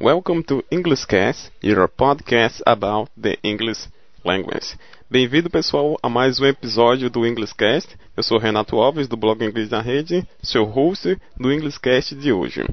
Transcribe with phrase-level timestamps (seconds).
[0.00, 3.88] Welcome to Englishcast, your podcast about the English
[4.24, 4.76] language.
[5.10, 7.96] Bem-vindo, pessoal, a mais um episódio do Englishcast.
[8.16, 12.64] Eu sou Renato Alves, do blog Inglês na Rede, seu host do Englishcast de hoje.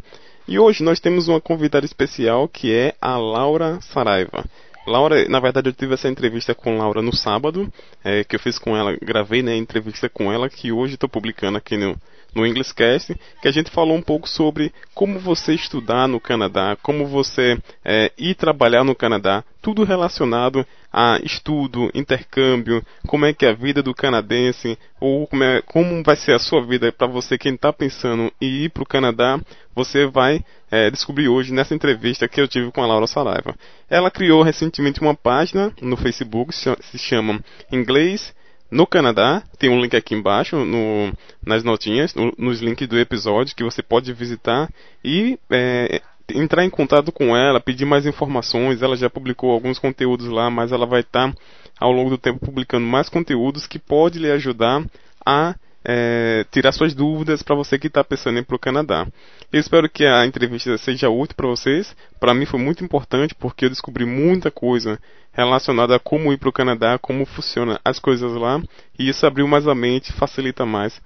[0.47, 4.46] E hoje nós temos uma convidada especial que é a Laura Saraiva.
[4.85, 7.73] Laura, na verdade, eu tive essa entrevista com Laura no sábado,
[8.03, 11.10] é, que eu fiz com ela, gravei né, a entrevista com ela, que hoje estou
[11.10, 11.99] publicando aqui no,
[12.36, 17.08] no Englishcast, que a gente falou um pouco sobre como você estudar no Canadá, como
[17.08, 23.50] você é, ir trabalhar no Canadá, tudo relacionado a estudo, intercâmbio, como é que é
[23.50, 27.38] a vida do canadense, ou como, é, como vai ser a sua vida para você
[27.38, 29.40] quem está pensando em ir para o Canadá,
[29.73, 33.56] você vai é, descobrir hoje nessa entrevista que eu tive com a Laura Saraiva.
[33.90, 38.34] Ela criou recentemente uma página no Facebook, se chama Inglês
[38.70, 39.44] no Canadá.
[39.58, 41.12] Tem um link aqui embaixo no,
[41.46, 44.70] nas notinhas, no, nos links do episódio que você pode visitar
[45.04, 46.02] e é,
[46.34, 48.82] entrar em contato com ela, pedir mais informações.
[48.82, 51.38] Ela já publicou alguns conteúdos lá, mas ela vai estar tá,
[51.80, 54.84] ao longo do tempo publicando mais conteúdos que pode lhe ajudar
[55.26, 59.08] a é, tirar suas dúvidas para você que está pensando em ir para o Canadá.
[59.53, 61.95] Eu espero que a entrevista seja útil para vocês.
[62.19, 65.00] Para mim foi muito importante porque eu descobri muita coisa
[65.31, 68.61] relacionada a como ir para o Canadá, como funcionam as coisas lá,
[68.97, 71.00] e isso abriu mais a mente, facilita mais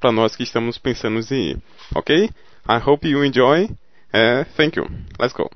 [0.00, 1.58] para nós que estamos pensando em ir.
[1.94, 2.30] Ok?
[2.68, 3.64] I hope you enjoy.
[4.12, 4.86] Uh, thank you.
[5.18, 5.50] Let's go.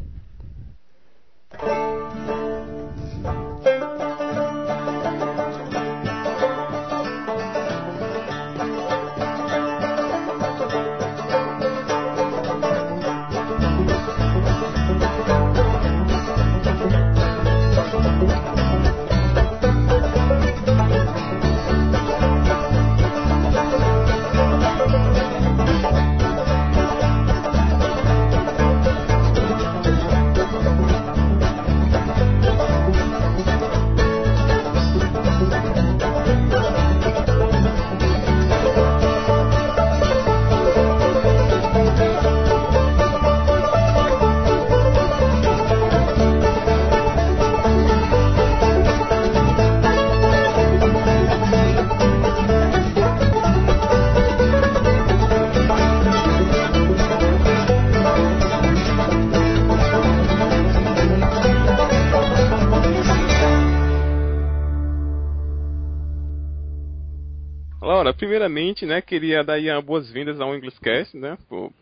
[68.49, 71.37] Primeiramente, né, queria dar boas-vindas ao Englishcast, né?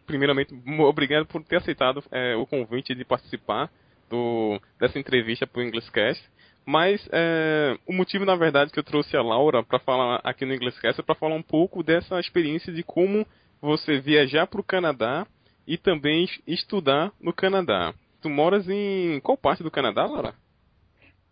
[0.05, 3.71] Primeiramente, obrigado por ter aceitado é, o convite de participar
[4.11, 6.23] do, dessa entrevista para o Englishcast.
[6.65, 10.53] Mas é, o motivo, na verdade, que eu trouxe a Laura para falar aqui no
[10.53, 13.25] Englishcast é para falar um pouco dessa experiência de como
[13.63, 15.25] você viajar para o Canadá
[15.67, 17.95] e também estudar no Canadá.
[18.21, 20.35] Tu moras em qual parte do Canadá, Laura?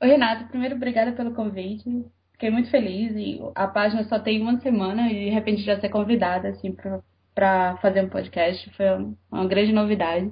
[0.01, 0.47] Oi, Renato.
[0.49, 1.89] Primeiro, obrigada pelo convite.
[2.35, 5.89] Fiquei muito feliz e a página só tem uma semana e de repente já ser
[5.89, 6.77] convidada assim
[7.35, 8.87] para fazer um podcast foi
[9.31, 10.31] uma grande novidade.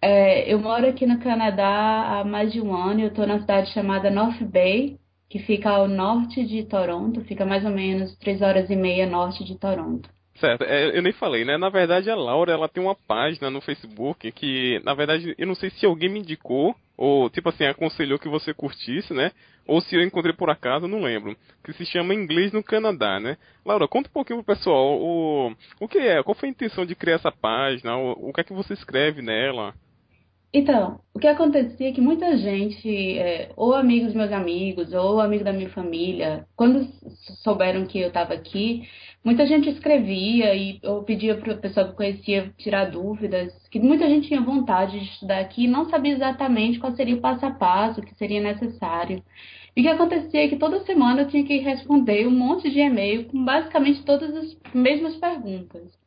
[0.00, 3.40] É, eu moro aqui no Canadá há mais de um ano e eu estou na
[3.40, 4.98] cidade chamada North Bay,
[5.30, 9.42] que fica ao norte de Toronto, fica mais ou menos três horas e meia norte
[9.42, 10.10] de Toronto.
[10.34, 11.56] Certo, é, eu nem falei, né?
[11.56, 15.54] Na verdade, a Laura, ela tem uma página no Facebook que, na verdade, eu não
[15.54, 19.30] sei se alguém me indicou, ou, tipo assim, aconselhou que você curtisse, né?
[19.66, 21.36] Ou se eu encontrei por acaso, não lembro.
[21.64, 23.36] Que se chama Inglês no Canadá, né?
[23.64, 26.94] Laura, conta um pouquinho pro pessoal o, o que é, qual foi a intenção de
[26.94, 29.74] criar essa página, o, o que é que você escreve nela?
[30.54, 35.46] Então, o que acontecia é que muita gente, é, ou amigos meus amigos, ou amigos
[35.46, 36.86] da minha família, quando
[37.42, 38.86] souberam que eu estava aqui,
[39.24, 44.06] muita gente escrevia e eu pedia para a pessoa que conhecia tirar dúvidas, que muita
[44.06, 47.50] gente tinha vontade de estudar aqui e não sabia exatamente qual seria o passo a
[47.50, 49.22] passo, o que seria necessário.
[49.74, 52.78] E o que acontecia é que toda semana eu tinha que responder um monte de
[52.78, 56.01] e-mail com basicamente todas as mesmas perguntas.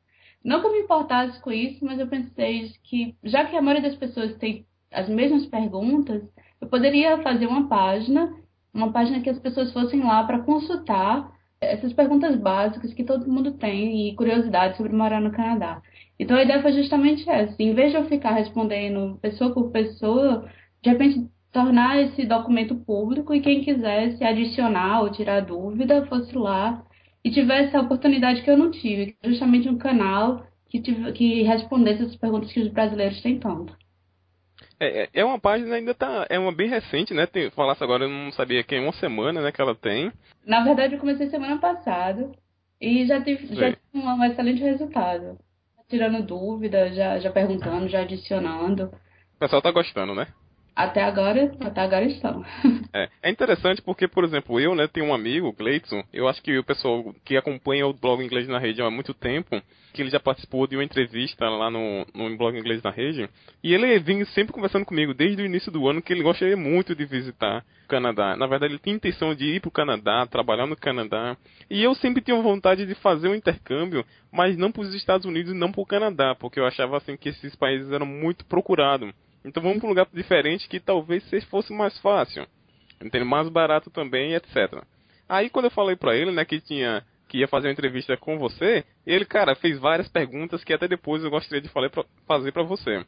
[0.45, 3.89] Não que eu me importasse com isso, mas eu pensei que, já que a maioria
[3.89, 6.21] das pessoas tem as mesmas perguntas,
[6.61, 8.31] eu poderia fazer uma página,
[8.71, 13.53] uma página que as pessoas fossem lá para consultar essas perguntas básicas que todo mundo
[13.53, 15.81] tem e curiosidade sobre morar no Canadá.
[16.19, 17.55] Então a ideia foi justamente essa.
[17.59, 20.47] Em vez de eu ficar respondendo pessoa por pessoa,
[20.83, 26.85] de repente tornar esse documento público e quem quisesse adicionar ou tirar dúvida fosse lá
[27.25, 32.03] e tivesse a oportunidade que eu não tive, justamente um canal que, tive, que respondesse
[32.03, 33.75] as perguntas que os brasileiros têm tanto.
[34.79, 37.25] É, é, é uma página ainda tá, é uma bem recente, né?
[37.25, 40.11] Tem, falasse agora, eu não sabia que é uma semana, né, que ela tem.
[40.45, 42.31] Na verdade, eu comecei semana passada
[42.79, 45.39] e já tive, já tive um, um, excelente resultado.
[45.89, 48.91] Tirando dúvidas, já, já perguntando, já adicionando.
[49.35, 50.27] O pessoal tá gostando, né?
[50.75, 52.43] Até agora, até agora estão.
[52.93, 56.57] é, é interessante porque, por exemplo, eu, né, tenho um amigo, Gleidson, eu acho que
[56.57, 59.61] o pessoal que acompanha o blog Inglês na Rede há muito tempo,
[59.93, 63.29] que ele já participou de uma entrevista lá no, no blog Inglês na Rede,
[63.63, 66.93] e ele vem sempre conversando comigo desde o início do ano que ele gostaria muito
[66.93, 68.35] de visitar o Canadá.
[68.35, 71.37] Na verdade, ele tem intenção de ir para o Canadá, trabalhar no Canadá,
[71.69, 75.53] e eu sempre tinha vontade de fazer um intercâmbio, mas não para os Estados Unidos
[75.53, 79.13] e não para o Canadá, porque eu achava assim que esses países eram muito procurados.
[79.45, 82.45] Então vamos para um lugar diferente que talvez fosse mais fácil,
[83.01, 83.23] entende?
[83.23, 84.83] mais barato também, etc.
[85.29, 88.37] Aí quando eu falei para ele, né, que tinha que ia fazer uma entrevista com
[88.37, 92.51] você, ele, cara, fez várias perguntas que até depois eu gostaria de falar pra, fazer
[92.51, 93.03] para você.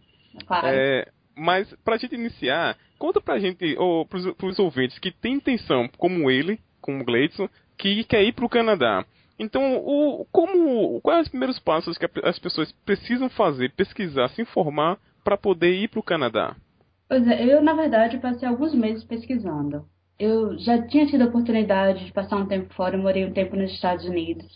[0.46, 0.68] Claro.
[0.68, 5.88] É, mas pra gente iniciar, conta pra gente, ou pros, pros ouvintes que tem intenção,
[5.98, 7.48] como ele, como o Gleidson,
[7.78, 9.06] que quer ir pro Canadá.
[9.40, 14.98] Então, o, como, quais os primeiros passos que as pessoas precisam fazer, pesquisar, se informar
[15.28, 16.56] para poder ir para o Canadá?
[17.10, 19.84] Pois é, eu na verdade passei alguns meses pesquisando.
[20.18, 23.58] Eu já tinha tido a oportunidade de passar um tempo fora, eu morei um tempo
[23.58, 24.48] nos Estados Unidos.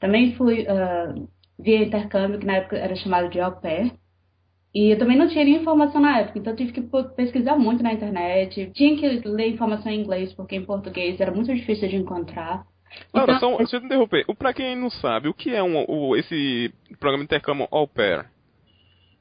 [0.00, 3.92] Também fui uh, via intercâmbio, que na época era chamado de au pair.
[4.74, 6.82] E eu também não tinha nenhuma informação na época, então eu tive que
[7.14, 8.72] pesquisar muito na internet.
[8.74, 12.66] Tinha que ler informação em inglês, porque em português era muito difícil de encontrar.
[13.14, 14.26] Laura, então, só, deixa eu te interromper.
[14.36, 18.26] Para quem não sabe, o que é um, o, esse programa de intercâmbio au pair?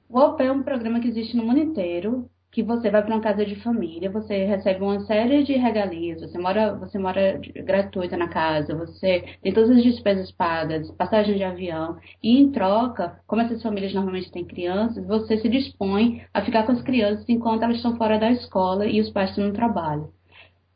[0.10, 3.22] O Pair é um programa que existe no mundo inteiro, que você vai para uma
[3.22, 8.30] casa de família, você recebe uma série de regalias, você mora, você mora gratuita na
[8.30, 13.62] casa, você tem todas as despesas pagas, passagem de avião, e em troca, como essas
[13.62, 17.98] famílias normalmente têm crianças, você se dispõe a ficar com as crianças enquanto elas estão
[17.98, 20.14] fora da escola e os pais estão no trabalho.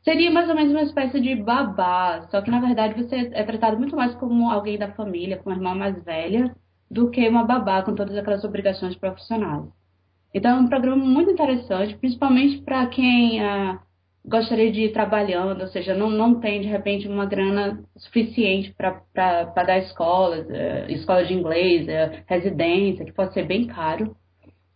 [0.04, 3.78] Seria mais ou menos uma espécie de babá, só que na verdade você é tratado
[3.78, 6.54] muito mais como alguém da família, como uma irmã mais velha,
[6.90, 9.66] do que uma babá com todas aquelas obrigações profissionais.
[10.34, 13.80] Então é um programa muito interessante, principalmente para quem ah,
[14.26, 19.46] gostaria de ir trabalhando, ou seja, não, não tem de repente uma grana suficiente para
[19.48, 24.16] pagar escolas, uh, escola de inglês, uh, residência, que pode ser bem caro.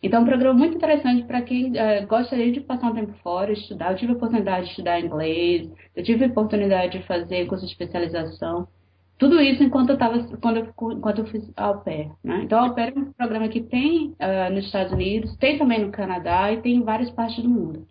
[0.01, 3.51] Então é um programa muito interessante para quem uh, gostaria de passar um tempo fora,
[3.51, 3.91] estudar.
[3.91, 7.71] Eu tive a oportunidade de estudar inglês, eu tive a oportunidade de fazer curso de
[7.71, 8.67] especialização.
[9.17, 12.41] Tudo isso enquanto eu estava quando eu, enquanto eu fiz au pair, né?
[12.43, 15.91] Então, au pair é um programa que tem uh, nos Estados Unidos, tem também no
[15.91, 17.87] Canadá e tem em várias partes do mundo.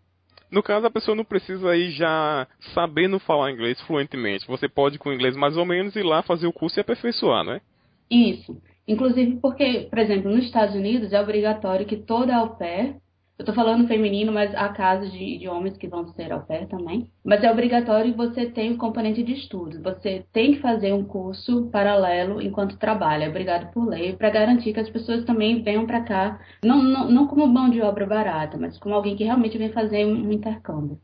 [0.51, 4.47] No caso, a pessoa não precisa ir já sabendo falar inglês fluentemente.
[4.47, 7.63] Você pode, com inglês mais ou menos, ir lá fazer o curso e aperfeiçoar, né?
[8.11, 8.61] Isso.
[8.87, 12.97] Inclusive porque, por exemplo, nos Estados Unidos é obrigatório que toda au pair
[13.43, 16.65] eu tô falando feminino, mas há casos de, de homens que vão ser ao pé
[16.67, 17.09] também.
[17.25, 19.83] Mas é obrigatório você ter um componente de estudo.
[19.83, 24.73] Você tem que fazer um curso paralelo enquanto trabalha, é obrigado por lei, para garantir
[24.73, 28.57] que as pessoas também venham para cá, não, não, não como mão de obra barata,
[28.57, 30.99] mas como alguém que realmente vem fazer um, um intercâmbio.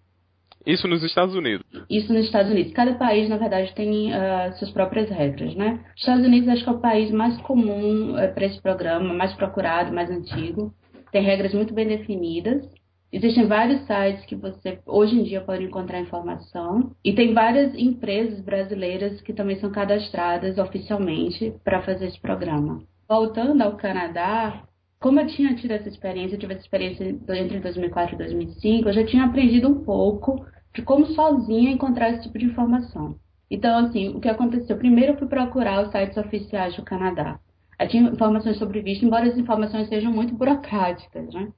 [0.64, 1.66] Isso nos Estados Unidos.
[1.90, 2.72] Isso nos Estados Unidos.
[2.72, 5.80] Cada país, na verdade, tem uh, suas próprias regras, né?
[5.96, 9.32] Os Estados Unidos acho que é o país mais comum uh, para esse programa, mais
[9.34, 10.72] procurado, mais antigo
[11.10, 12.68] tem regras muito bem definidas.
[13.10, 18.40] Existem vários sites que você hoje em dia pode encontrar informação e tem várias empresas
[18.40, 22.82] brasileiras que também são cadastradas oficialmente para fazer esse programa.
[23.08, 24.62] Voltando ao Canadá,
[25.00, 28.92] como eu tinha tido essa experiência, eu tive essa experiência entre 2004 e 2005, eu
[28.92, 30.44] já tinha aprendido um pouco
[30.74, 33.16] de como sozinha encontrar esse tipo de informação.
[33.50, 34.76] Então, assim, o que aconteceu?
[34.76, 37.40] Primeiro eu fui procurar os sites oficiais do Canadá.
[37.86, 41.52] Tinha informações sobre visto, embora as informações sejam muito burocráticas, né?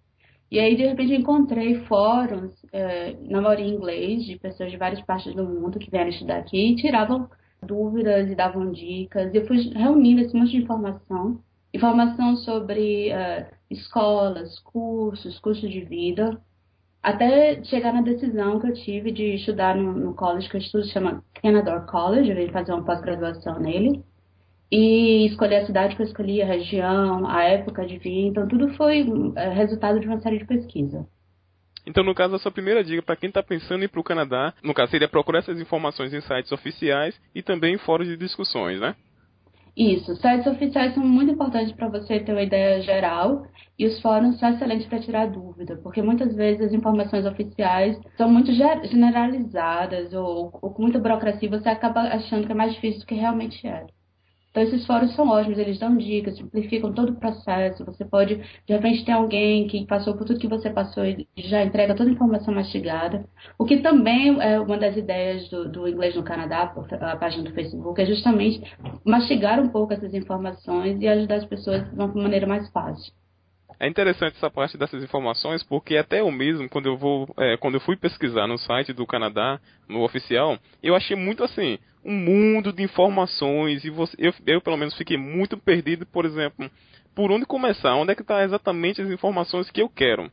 [0.50, 5.00] E aí, de repente, encontrei fóruns, é, na maioria em inglês, de pessoas de várias
[5.02, 7.28] partes do mundo que vieram estudar aqui e tiravam
[7.62, 9.32] dúvidas e davam dicas.
[9.32, 11.40] E eu fui reunindo esse monte de informação.
[11.72, 16.40] Informação sobre uh, escolas, cursos, cursos de vida,
[17.00, 20.84] até chegar na decisão que eu tive de estudar no, no college que eu estudo,
[20.88, 24.04] chama Canadore College, eu vim fazer uma pós-graduação nele
[24.70, 28.26] e escolher a cidade que eu escolhi, a região, a época de vir.
[28.26, 29.04] Então, tudo foi
[29.36, 31.06] é, resultado de uma série de pesquisa.
[31.86, 34.04] Então, no caso, a sua primeira dica para quem está pensando em ir para o
[34.04, 38.16] Canadá, no caso, seria procurar essas informações em sites oficiais e também em fóruns de
[38.16, 38.94] discussões, né?
[39.76, 43.46] Isso, sites oficiais são muito importantes para você ter uma ideia geral
[43.78, 48.30] e os fóruns são excelentes para tirar dúvida, porque muitas vezes as informações oficiais são
[48.30, 53.06] muito generalizadas ou, ou com muita burocracia, você acaba achando que é mais difícil do
[53.06, 53.86] que realmente é.
[54.50, 57.84] Então, esses fóruns são ótimos, eles dão dicas, simplificam todo o processo.
[57.84, 61.62] Você pode, de repente, ter alguém que passou por tudo que você passou e já
[61.62, 63.24] entrega toda a informação mastigada.
[63.56, 67.54] O que também é uma das ideias do, do Inglês no Canadá, a página do
[67.54, 68.60] Facebook, é justamente
[69.04, 73.19] mastigar um pouco essas informações e ajudar as pessoas de uma maneira mais fácil.
[73.80, 77.76] É interessante essa parte dessas informações, porque até eu mesmo, quando eu vou, é, quando
[77.76, 79.58] eu fui pesquisar no site do Canadá,
[79.88, 84.76] no oficial, eu achei muito assim, um mundo de informações, e você, eu, eu pelo
[84.76, 86.70] menos fiquei muito perdido, por exemplo,
[87.14, 90.30] por onde começar, onde é que está exatamente as informações que eu quero.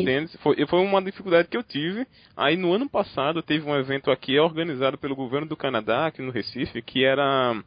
[0.00, 0.36] Entende?
[0.38, 2.06] Foi, foi uma dificuldade que eu tive.
[2.36, 6.30] Aí no ano passado teve um evento aqui organizado pelo governo do Canadá, aqui no
[6.30, 7.62] Recife, que era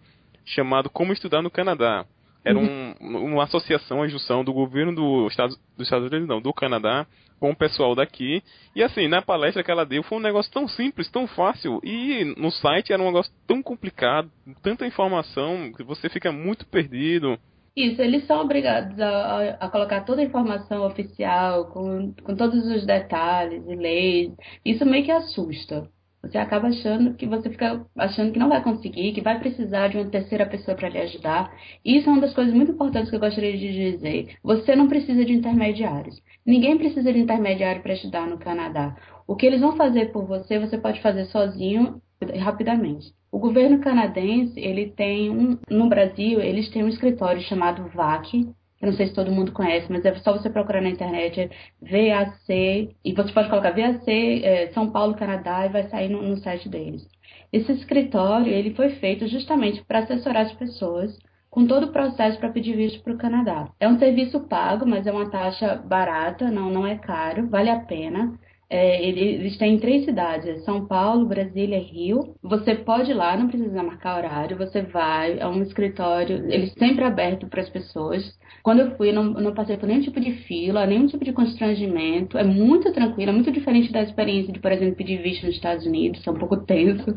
[0.45, 2.05] chamado Como Estudar no Canadá.
[2.45, 2.93] Era uhum.
[2.99, 7.07] um, uma associação, uma junção do governo do Estados, dos Estados Unidos, não, do Canadá,
[7.39, 8.43] com o pessoal daqui.
[8.75, 11.79] E assim, na palestra que ela deu, foi um negócio tão simples, tão fácil.
[11.83, 14.29] E no site era um negócio tão complicado,
[14.61, 17.39] tanta informação, que você fica muito perdido.
[17.75, 22.85] Isso, eles são obrigados a, a, colocar toda a informação oficial, com, com todos os
[22.85, 24.31] detalhes e leis.
[24.63, 25.89] Isso meio que assusta.
[26.23, 29.97] Você acaba achando que você fica achando que não vai conseguir, que vai precisar de
[29.97, 31.53] uma terceira pessoa para lhe ajudar.
[31.83, 34.37] E isso é uma das coisas muito importantes que eu gostaria de dizer.
[34.41, 36.21] Você não precisa de intermediários.
[36.45, 38.95] Ninguém precisa de intermediário para estudar no Canadá.
[39.27, 42.01] O que eles vão fazer por você, você pode fazer sozinho
[42.39, 43.13] rapidamente.
[43.29, 48.47] O governo canadense, ele tem um, no Brasil, eles têm um escritório chamado VAC,
[48.83, 51.49] eu não sei se todo mundo conhece, mas é só você procurar na internet, é
[51.81, 56.35] VAC, e você pode colocar VAC é, São Paulo, Canadá, e vai sair no, no
[56.39, 57.07] site deles.
[57.51, 61.17] Esse escritório, ele foi feito justamente para assessorar as pessoas
[61.49, 63.69] com todo o processo para pedir visto para o Canadá.
[63.79, 67.79] É um serviço pago, mas é uma taxa barata, não, não é caro, vale a
[67.79, 68.37] pena.
[68.75, 72.35] É, eles têm três cidades, é São Paulo, Brasília e Rio.
[72.41, 77.03] Você pode ir lá, não precisa marcar horário, você vai, é um escritório, ele sempre
[77.05, 78.23] aberto para as pessoas.
[78.63, 82.35] Quando eu fui, não, não passei por nenhum tipo de fila, nenhum tipo de constrangimento.
[82.35, 85.85] É muito tranquilo, é muito diferente da experiência de, por exemplo, pedir visto nos Estados
[85.85, 87.13] Unidos, é um pouco tenso.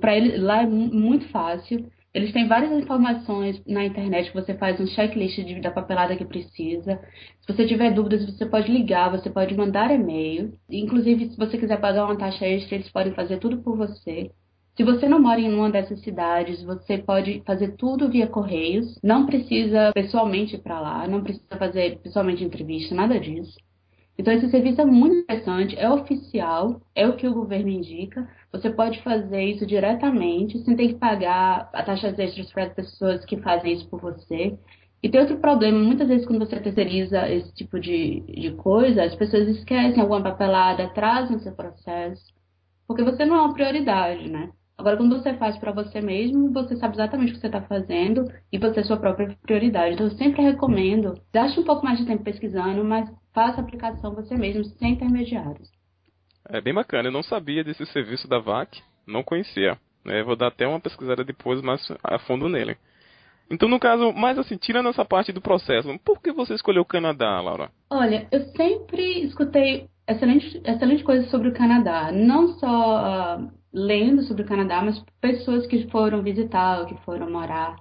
[0.00, 1.90] Para ele, lá é muito fácil.
[2.14, 7.00] Eles têm várias informações na internet você faz um checklist de, da papelada que precisa.
[7.40, 10.52] Se você tiver dúvidas, você pode ligar, você pode mandar e-mail.
[10.70, 14.30] Inclusive, se você quiser pagar uma taxa extra, eles podem fazer tudo por você.
[14.76, 18.96] Se você não mora em uma dessas cidades, você pode fazer tudo via correios.
[19.02, 23.56] Não precisa pessoalmente ir para lá, não precisa fazer pessoalmente entrevista, nada disso.
[24.16, 28.28] Então, esse serviço é muito interessante, é oficial, é o que o governo indica.
[28.52, 33.24] Você pode fazer isso diretamente, sem ter que pagar a taxas extras para as pessoas
[33.24, 34.56] que fazem isso por você.
[35.02, 39.14] E tem outro problema, muitas vezes quando você terceiriza esse tipo de, de coisa, as
[39.14, 42.32] pessoas esquecem alguma papelada, atrasam seu processo,
[42.86, 44.50] porque você não é uma prioridade, né?
[44.78, 48.24] Agora, quando você faz para você mesmo, você sabe exatamente o que você está fazendo
[48.52, 49.94] e você é sua própria prioridade.
[49.94, 54.14] Então, eu sempre recomendo, gaste um pouco mais de tempo pesquisando, mas faça a aplicação
[54.14, 55.68] você mesmo, sem intermediários.
[56.48, 59.76] É bem bacana, eu não sabia desse serviço da VAC, não conhecia.
[60.06, 62.76] É, vou dar até uma pesquisada depois mais a fundo nele.
[63.50, 66.86] Então, no caso, mais assim, tirando essa parte do processo, por que você escolheu o
[66.86, 67.70] Canadá, Laura?
[67.90, 72.10] Olha, eu sempre escutei excelente, excelente coisas sobre o Canadá.
[72.12, 77.76] Não só uh, lendo sobre o Canadá, mas pessoas que foram visitar, que foram morar.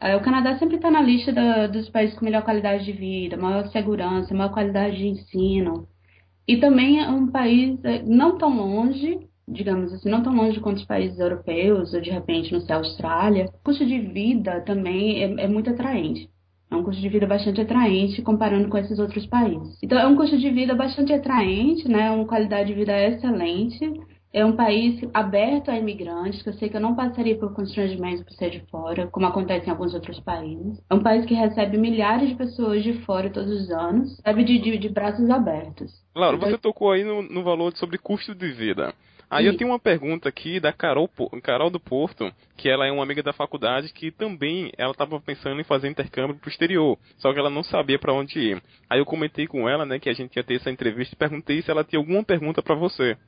[0.00, 1.32] Uh, o Canadá sempre está na lista
[1.68, 5.88] dos países com melhor qualidade de vida, maior segurança, maior qualidade de ensino.
[6.46, 10.78] E também é um país eh, não tão longe, digamos assim, não tão longe quanto
[10.78, 13.46] os países europeus, ou de repente no céu Austrália.
[13.46, 16.30] O custo de vida também é, é muito atraente.
[16.70, 19.78] É um custo de vida bastante atraente comparando com esses outros países.
[19.82, 22.10] Então, é um custo de vida bastante atraente, né?
[22.10, 23.90] Uma qualidade de vida excelente
[24.32, 28.22] é um país aberto a imigrantes, que eu sei que eu não passaria por constrangimentos
[28.24, 30.80] por ser de fora, como acontece em alguns outros países.
[30.90, 34.58] É um país que recebe milhares de pessoas de fora todos os anos, recebe de,
[34.58, 35.90] de, de braços abertos.
[36.14, 38.94] Laura, então, você tocou aí no, no valor sobre custo de vida.
[39.30, 41.08] Aí eu tenho uma pergunta aqui da Carol,
[41.42, 45.60] Carol do Porto, que ela é uma amiga da faculdade que também ela estava pensando
[45.60, 48.62] em fazer intercâmbio pro exterior, só que ela não sabia para onde ir.
[48.88, 51.60] Aí eu comentei com ela, né, que a gente ia ter essa entrevista e perguntei
[51.60, 53.18] se ela tinha alguma pergunta para você.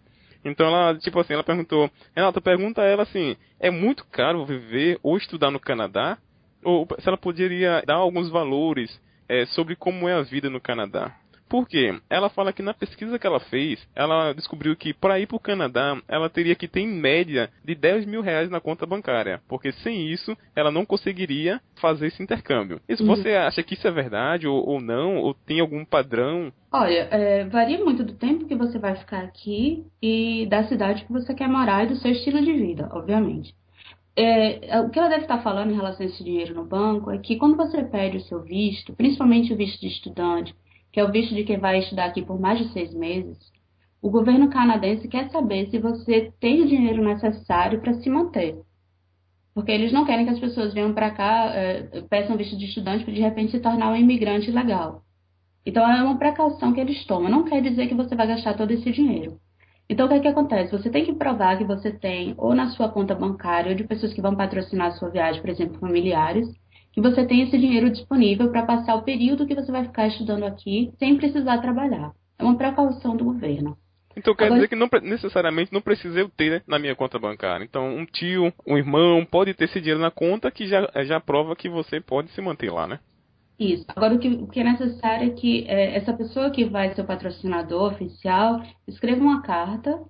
[0.45, 4.99] Então ela, tipo assim, ela perguntou, Renata, pergunta a ela assim, é muito caro viver
[5.03, 6.19] ou estudar no Canadá?
[6.65, 11.15] Ou se ela poderia dar alguns valores é, sobre como é a vida no Canadá.
[11.51, 11.93] Por quê?
[12.09, 15.41] Ela fala que na pesquisa que ela fez, ela descobriu que para ir para o
[15.41, 19.73] Canadá, ela teria que ter em média de 10 mil reais na conta bancária, porque
[19.73, 22.81] sem isso ela não conseguiria fazer esse intercâmbio.
[22.89, 23.09] E se uhum.
[23.09, 26.53] você acha que isso é verdade ou, ou não, ou tem algum padrão?
[26.71, 31.13] Olha, é, varia muito do tempo que você vai ficar aqui e da cidade que
[31.13, 33.53] você quer morar e do seu estilo de vida, obviamente.
[34.17, 37.19] É, o que ela deve estar falando em relação a esse dinheiro no banco é
[37.19, 40.55] que quando você pede o seu visto, principalmente o visto de estudante,
[40.93, 43.39] que é o visto de quem vai estudar aqui por mais de seis meses,
[44.03, 48.59] o governo canadense quer saber se você tem o dinheiro necessário para se manter.
[49.55, 53.05] Porque eles não querem que as pessoas venham para cá, é, peçam visto de estudante
[53.05, 55.03] para de repente se tornar um imigrante legal.
[55.67, 57.31] Então é uma precaução que eles tomam.
[57.31, 59.39] Não quer dizer que você vai gastar todo esse dinheiro.
[59.91, 60.71] Então, o que, é que acontece?
[60.71, 64.15] Você tem que provar que você tem, ou na sua conta bancária, ou de pessoas
[64.15, 66.47] que vão patrocinar a sua viagem, por exemplo, familiares,
[66.93, 70.45] que você tem esse dinheiro disponível para passar o período que você vai ficar estudando
[70.45, 72.13] aqui sem precisar trabalhar.
[72.39, 73.77] É uma precaução do governo.
[74.17, 77.65] Então quer Agora, dizer que não necessariamente não precisa eu ter na minha conta bancária.
[77.65, 81.55] Então um tio, um irmão pode ter esse dinheiro na conta que já, já prova
[81.55, 82.99] que você pode se manter lá, né?
[83.59, 83.85] Isso.
[83.95, 87.03] Agora, o que, o que é necessário é que é, essa pessoa que vai ser
[87.03, 90.01] o patrocinador oficial escreva uma carta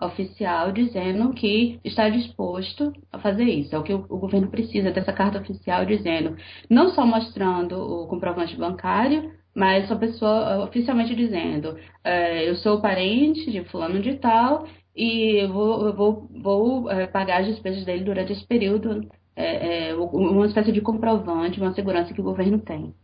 [0.00, 3.74] oficial dizendo que está disposto a fazer isso.
[3.74, 6.36] É o que o, governo precisa dessa carta oficial dizendo,
[6.68, 12.80] não só mostrando o comprovante bancário, mas a pessoa eh, oficialmente dizendo, é, eu sou
[12.80, 17.84] parente de fulano de tal e eu vou, eu vou, vou é, pagar as despesas
[17.84, 22.94] dele durante esse período é, uma espécie de comprovante, uma segurança que o governo tem.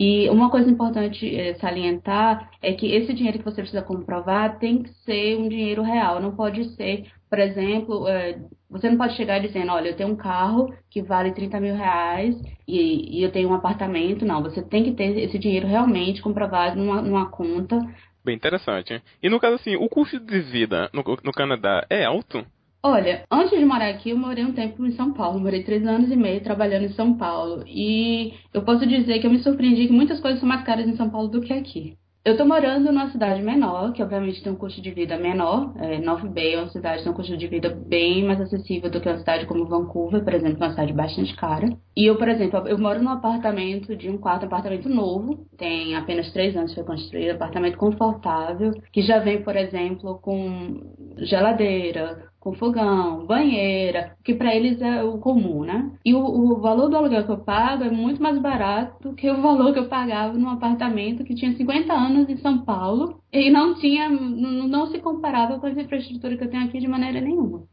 [0.00, 4.82] E uma coisa importante é, salientar é que esse dinheiro que você precisa comprovar tem
[4.82, 8.40] que ser um dinheiro real, não pode ser, por exemplo, é,
[8.70, 12.34] você não pode chegar dizendo, olha, eu tenho um carro que vale 30 mil reais
[12.66, 14.24] e, e eu tenho um apartamento.
[14.24, 17.78] Não, você tem que ter esse dinheiro realmente comprovado numa, numa conta.
[18.24, 19.02] Bem interessante.
[19.22, 22.42] E no caso assim, o custo de vida no, no Canadá é alto?
[22.82, 25.38] Olha, antes de morar aqui, eu morei um tempo em São Paulo.
[25.38, 27.62] Morei três anos e meio trabalhando em São Paulo.
[27.66, 30.96] E eu posso dizer que eu me surpreendi que muitas coisas são mais caras em
[30.96, 31.98] São Paulo do que aqui.
[32.22, 35.74] Eu tô morando numa cidade menor, que obviamente tem um custo de vida menor.
[35.78, 38.90] É, North Bay é uma cidade que tem um custo de vida bem mais acessível
[38.90, 41.68] do que uma cidade como Vancouver, por exemplo, uma cidade bastante cara.
[41.96, 46.30] E eu, por exemplo, eu moro num apartamento de um quarto, apartamento novo, tem apenas
[46.32, 52.54] três anos que foi construído, apartamento confortável, que já vem, por exemplo, com geladeira, com
[52.54, 55.92] fogão, banheira, que para eles é o comum, né?
[56.02, 59.40] E o, o, valor do aluguel que eu pago é muito mais barato que o
[59.42, 63.74] valor que eu pagava num apartamento que tinha 50 anos em São Paulo e não
[63.74, 67.64] tinha, não, não se comparava com a infraestrutura que eu tenho aqui de maneira nenhuma.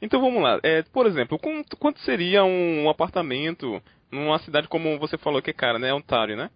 [0.00, 0.58] Então vamos lá.
[0.62, 5.54] É, por exemplo, quanto, quanto seria um apartamento numa cidade como você falou que é
[5.54, 5.92] cara, né?
[5.92, 6.48] Ontário, né?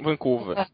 [0.00, 0.66] Vancouver.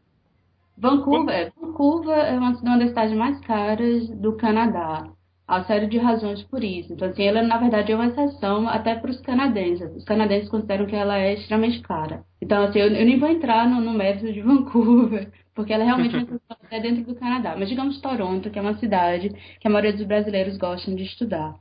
[0.77, 5.03] Vancouver, é, Vancouver é uma, uma das cidades mais caras do Canadá
[5.51, 6.93] há série de razões por isso.
[6.93, 9.95] Então, assim, ela na verdade é uma exceção até para os canadenses.
[9.95, 12.23] Os canadenses consideram que ela é extremamente cara.
[12.41, 15.85] Então, assim, eu, eu nem vou entrar no, no mérito de Vancouver, porque ela é
[15.85, 17.55] realmente uma exceção até dentro do Canadá.
[17.57, 21.55] Mas digamos Toronto, que é uma cidade que a maioria dos brasileiros gostam de estudar.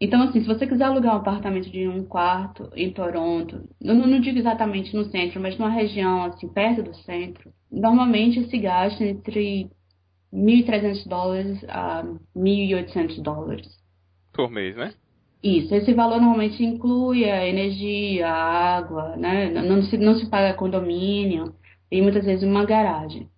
[0.00, 4.06] Então, assim, se você quiser alugar um apartamento de um quarto em Toronto, eu não,
[4.06, 9.04] não digo exatamente no centro, mas numa região, assim, perto do centro, normalmente se gasta
[9.04, 9.70] entre
[10.32, 13.68] 1.300 dólares a 1.800 dólares.
[14.32, 14.94] Por mês, né?
[15.42, 19.50] Isso, esse valor normalmente inclui a energia, a água, né?
[19.50, 21.54] Não se, não se paga condomínio
[21.90, 23.28] e muitas vezes uma garagem.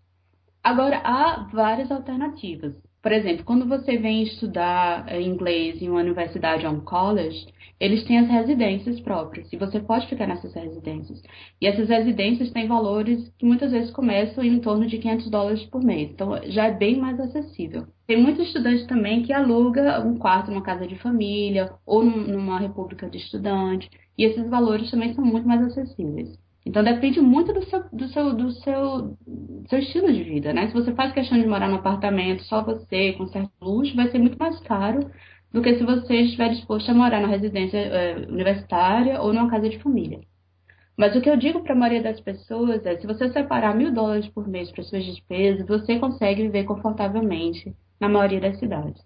[0.62, 2.74] Agora, há várias alternativas.
[3.04, 7.46] Por exemplo, quando você vem estudar eh, inglês em uma universidade ou um college,
[7.78, 11.22] eles têm as residências próprias e você pode ficar nessas residências.
[11.60, 15.84] E essas residências têm valores que muitas vezes começam em torno de 500 dólares por
[15.84, 17.86] mês, então já é bem mais acessível.
[18.06, 23.10] Tem muitos estudantes também que aluga um quarto numa casa de família ou numa república
[23.10, 23.86] de estudante,
[24.16, 26.38] e esses valores também são muito mais acessíveis.
[26.66, 29.18] Então depende muito do seu, do seu, do seu,
[29.68, 30.66] seu estilo de vida, né?
[30.68, 34.18] Se você faz questão de morar no apartamento, só você, com certo luxo, vai ser
[34.18, 35.10] muito mais caro
[35.52, 39.68] do que se você estiver disposto a morar na residência é, universitária ou numa casa
[39.68, 40.20] de família.
[40.96, 43.92] Mas o que eu digo para a maioria das pessoas é, se você separar mil
[43.92, 49.02] dólares por mês para suas despesas, você consegue viver confortavelmente na maioria das cidades.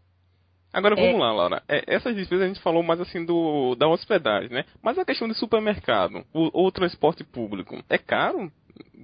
[0.78, 1.18] Agora vamos é...
[1.18, 1.62] lá, Laura.
[1.68, 4.64] É, essas despesas a gente falou mais assim do da hospedagem, né?
[4.80, 8.50] Mas a questão de supermercado o, ou transporte público, é caro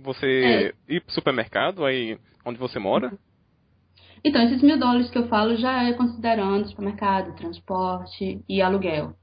[0.03, 0.95] você é.
[0.95, 3.13] ir pro supermercado aí onde você mora?
[4.25, 9.15] Então, esses mil dólares que eu falo já é considerando supermercado, transporte e aluguel.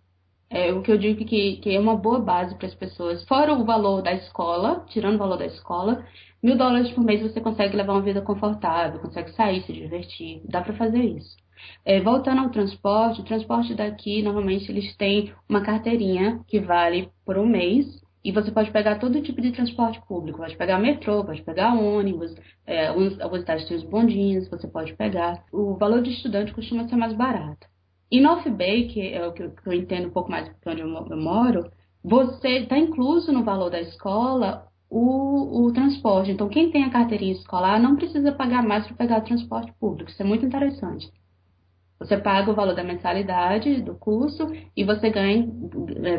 [0.49, 3.23] É o que eu digo que, que é uma boa base para as pessoas.
[3.25, 6.05] Fora o valor da escola, tirando o valor da escola,
[6.43, 10.41] mil dólares por mês você consegue levar uma vida confortável, consegue sair, se divertir.
[10.45, 11.40] Dá para fazer isso.
[11.85, 17.37] É, voltando ao transporte, o transporte daqui, normalmente eles têm uma carteirinha que vale por
[17.37, 20.39] um mês e você pode pegar todo tipo de transporte público.
[20.39, 25.43] Pode pegar metrô, pode pegar ônibus, é, algumas cidades têm os bondinhos, você pode pegar.
[25.51, 27.67] O valor de estudante costuma ser mais barato.
[28.11, 31.17] Em North Bay, que é o que eu, entendo um pouco mais porque onde eu
[31.17, 31.71] moro,
[32.03, 36.31] você está incluso no valor da escola o, o, transporte.
[36.31, 40.11] Então, quem tem a carteirinha escolar não precisa pagar mais para pegar o transporte público.
[40.11, 41.09] Isso é muito interessante.
[42.01, 45.47] Você paga o valor da mensalidade do curso e você ganha,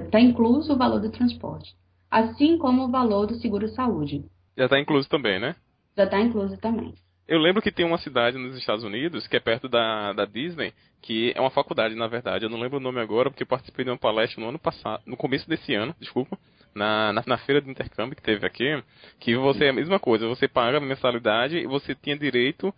[0.05, 1.75] está é, incluso o valor do transporte,
[2.09, 4.25] assim como o valor do seguro-saúde.
[4.57, 5.57] Já está incluso também, né?
[5.97, 6.95] já está incluso também.
[7.27, 10.73] Eu lembro que tem uma cidade nos Estados Unidos, que é perto da, da Disney,
[11.01, 12.45] que é uma faculdade, na verdade.
[12.45, 15.03] Eu não lembro o nome agora, porque eu participei de uma palestra no ano passado,
[15.07, 16.39] no começo desse ano, desculpa,
[16.75, 18.83] na, na, na, feira de intercâmbio que teve aqui,
[19.19, 22.73] que você é a mesma coisa, você paga a mensalidade e você tinha direito,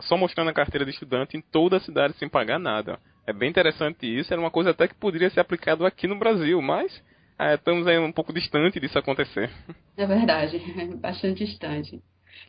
[0.00, 2.98] só mostrando a carteira de estudante, em toda a cidade sem pagar nada.
[3.26, 6.60] É bem interessante isso, era uma coisa até que poderia ser aplicado aqui no Brasil,
[6.62, 7.02] mas
[7.38, 9.50] é, estamos aí um pouco distante disso acontecer.
[9.96, 10.58] É verdade,
[11.00, 12.02] bastante distante.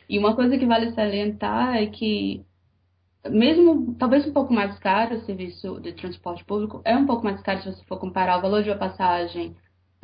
[0.08, 2.44] E uma coisa que vale salientar é que,
[3.28, 7.40] mesmo talvez um pouco mais caro o serviço de transporte público, é um pouco mais
[7.42, 9.54] caro se você for comparar o valor de uma passagem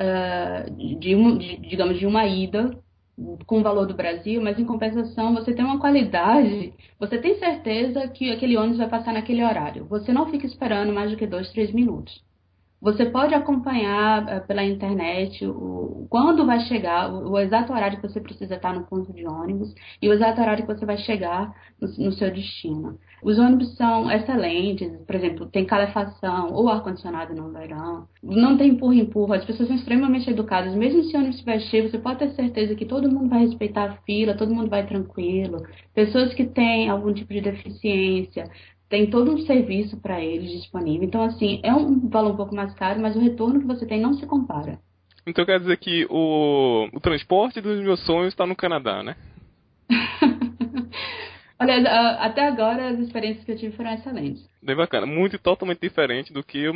[0.01, 2.71] uh, de, um, de, digamos, de uma ida
[3.45, 8.07] com o valor do Brasil, mas em compensação você tem uma qualidade, você tem certeza
[8.07, 9.85] que aquele ônibus vai passar naquele horário.
[9.85, 12.23] Você não fica esperando mais do que dois, três minutos.
[12.79, 18.07] Você pode acompanhar uh, pela internet o, quando vai chegar, o, o, exato horário que
[18.07, 21.51] você precisa estar no ponto de ônibus e o exato horário que você vai chegar
[21.81, 22.99] no, no seu destino.
[23.23, 29.37] Os ônibus são excelentes, por exemplo, tem calefação ou ar-condicionado no verão, não tem empurra-empurra,
[29.37, 30.75] as pessoas são extremamente educadas.
[30.75, 33.85] Mesmo se o ônibus estiver cheio, você pode ter certeza que todo mundo vai respeitar
[33.85, 35.65] a fila, todo mundo vai tranquilo.
[35.95, 38.47] Pessoas que têm algum tipo de deficiência,
[38.89, 41.07] tem todo um serviço para eles disponível.
[41.07, 43.99] Então, assim, é um valor um pouco mais caro, mas o retorno que você tem
[43.99, 44.79] não se compara.
[45.25, 49.15] Então quer dizer que o, o transporte dos meus sonhos está no Canadá, né?
[51.59, 51.75] Olha,
[52.19, 54.47] até agora as experiências que eu tive foram excelentes.
[54.61, 55.05] Bem bacana.
[55.05, 56.73] Muito totalmente diferente do que eu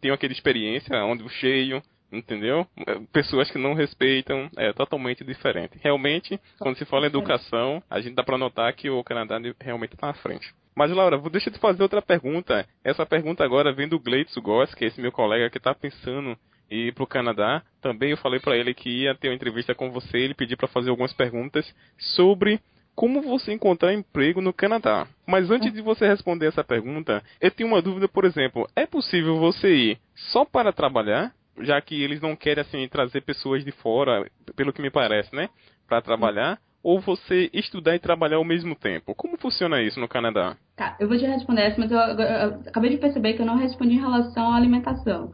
[0.00, 2.66] tenho aquela experiência, onde o cheio, entendeu?
[3.12, 5.78] Pessoas que não respeitam, é totalmente diferente.
[5.82, 9.94] Realmente, quando se fala em educação, a gente dá para notar que o Canadá realmente
[9.94, 10.54] está à frente.
[10.80, 12.66] Mas, Laura, deixa eu te fazer outra pergunta.
[12.82, 16.34] Essa pergunta agora vem do Gleitson Goss, que é esse meu colega que está pensando
[16.70, 17.62] em ir para o Canadá.
[17.82, 20.16] Também eu falei para ele que ia ter uma entrevista com você.
[20.16, 22.60] Ele pediu para fazer algumas perguntas sobre
[22.94, 25.06] como você encontrar emprego no Canadá.
[25.26, 29.38] Mas antes de você responder essa pergunta, eu tenho uma dúvida, por exemplo, é possível
[29.38, 29.98] você ir
[30.32, 34.80] só para trabalhar, já que eles não querem assim trazer pessoas de fora, pelo que
[34.80, 35.50] me parece, né,
[35.86, 36.58] para trabalhar?
[36.82, 39.14] Ou você estudar e trabalhar ao mesmo tempo?
[39.14, 40.56] Como funciona isso no Canadá?
[40.76, 43.46] Tá, eu vou te responder essa, mas eu, eu, eu, acabei de perceber que eu
[43.46, 45.32] não respondi em relação à alimentação.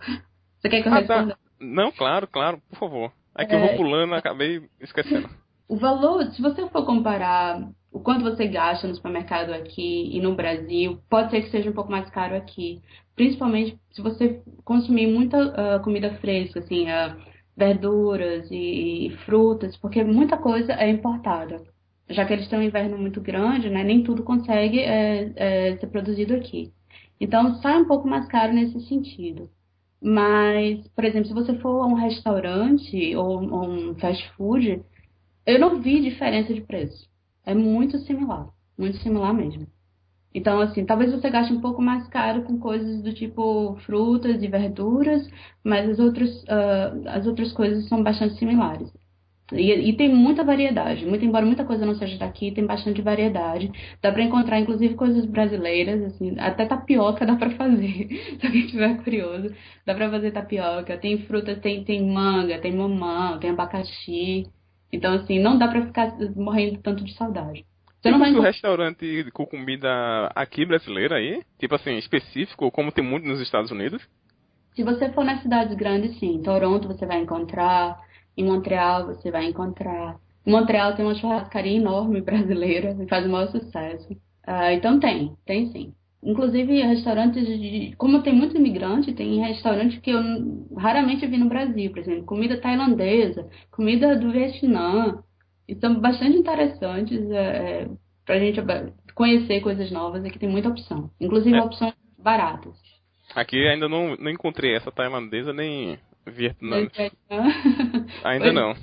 [0.58, 1.14] Você quer que eu ah, tá.
[1.14, 1.34] responda?
[1.34, 1.40] Tá.
[1.60, 3.12] Não, claro, claro, por favor.
[3.36, 3.56] É que é...
[3.56, 3.76] eu vou é.
[3.76, 5.28] pulando acabei esquecendo.
[5.68, 10.34] o valor, se você for comparar o quanto você gasta no supermercado aqui e no
[10.34, 12.82] Brasil, pode ser que seja um pouco mais caro aqui.
[13.14, 17.16] Principalmente se você consumir muita uh, comida fresca, assim, uh,
[17.56, 21.62] verduras e, frutas, porque muita coisa é importada.
[22.08, 25.86] Já que eles têm um inverno muito grande, né, nem tudo consegue é, é, ser
[25.88, 26.72] produzido aqui.
[27.20, 29.50] Então, sai um pouco mais caro nesse sentido.
[30.00, 34.82] Mas, por exemplo, se você for a um restaurante ou, ou um fast food,
[35.46, 37.08] eu não vi diferença de preço.
[37.44, 39.66] É muito similar, muito similar mesmo.
[40.36, 44.48] Então, assim, talvez você gaste um pouco mais caro com coisas do tipo frutas e
[44.48, 45.26] verduras,
[45.64, 48.92] mas as outras, uh, as outras coisas são bastante similares.
[49.52, 53.70] E, e, tem muita variedade, muito embora muita coisa não seja daqui, tem bastante variedade.
[54.02, 58.08] Dá para encontrar inclusive coisas brasileiras, assim, até tapioca dá para fazer,
[58.40, 59.54] se alguém estiver curioso.
[59.86, 64.46] Dá para fazer tapioca, tem frutas, tem, tem manga, tem mamão, tem abacaxi.
[64.92, 67.64] Então assim, não dá para ficar morrendo tanto de saudade.
[68.06, 68.50] Você não vai encontrar...
[68.50, 71.42] restaurante com comida aqui brasileira aí?
[71.58, 74.06] Tipo assim, específico, como tem muito nos Estados Unidos?
[74.74, 76.34] Se você for nas cidades grandes, sim.
[76.34, 77.98] Em Toronto você vai encontrar,
[78.36, 80.16] em Montreal você vai encontrar.
[80.46, 84.12] Em Montreal tem uma churrascaria enorme brasileira e faz o maior sucesso.
[84.12, 85.92] Uh, então tem, tem sim.
[86.22, 87.94] Inclusive restaurantes de.
[87.96, 90.20] Como tem muitos imigrantes, tem restaurantes que eu
[90.76, 95.22] raramente vi no Brasil, por exemplo, comida tailandesa, comida do Vietnã,
[95.68, 97.88] e são bastante interessantes é, é
[98.24, 98.60] para a gente
[99.14, 100.24] conhecer coisas novas.
[100.24, 101.62] Aqui tem muita opção, inclusive é.
[101.62, 102.74] opções baratas.
[103.34, 106.76] Aqui ainda não, não encontrei essa tailandesa nem vietnã.
[108.24, 108.76] ainda pois, não.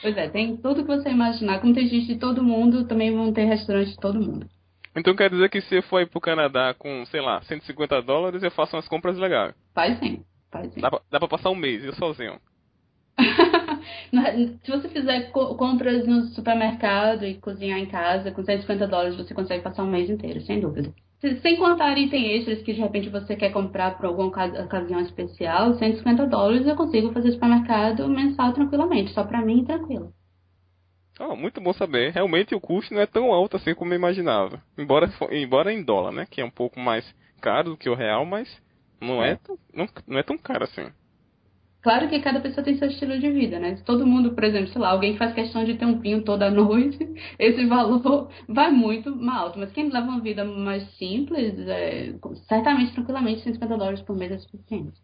[0.00, 1.60] Pois é, tem tudo que você imaginar.
[1.60, 4.48] Como tem gente de todo mundo, também vão ter restaurantes de todo mundo.
[4.96, 8.42] Então quer dizer que se eu for ir pro Canadá com, sei lá, 150 dólares,
[8.42, 9.54] eu faço umas compras legais?
[9.74, 10.80] Faz sim, faz sim.
[10.80, 12.40] Dá pra passar um mês, eu sozinho.
[14.62, 19.62] Se você fizer compras no supermercado e cozinhar em casa, com 150 dólares você consegue
[19.62, 20.92] passar um mês inteiro, sem dúvida.
[21.42, 26.26] Sem contar item extras que de repente você quer comprar por alguma ocasião especial, 150
[26.26, 30.12] dólares eu consigo fazer supermercado mensal tranquilamente, só pra mim tranquilo.
[31.18, 32.12] Oh, muito bom saber.
[32.12, 34.62] Realmente o custo não é tão alto assim como eu imaginava.
[34.78, 36.26] Embora, embora em dólar, né?
[36.30, 37.04] Que é um pouco mais
[37.40, 38.48] caro do que o real, mas
[39.00, 40.86] não é, é tão, não, não é tão caro assim.
[41.80, 43.76] Claro que cada pessoa tem seu estilo de vida, né?
[43.76, 46.50] Se todo mundo, por exemplo, sei lá, alguém faz questão de ter um vinho toda
[46.50, 46.98] noite,
[47.38, 49.58] esse valor vai muito alto.
[49.58, 52.14] Mas quem leva uma vida mais simples, é,
[52.48, 55.00] certamente, tranquilamente, 150 dólares por mês é suficiente.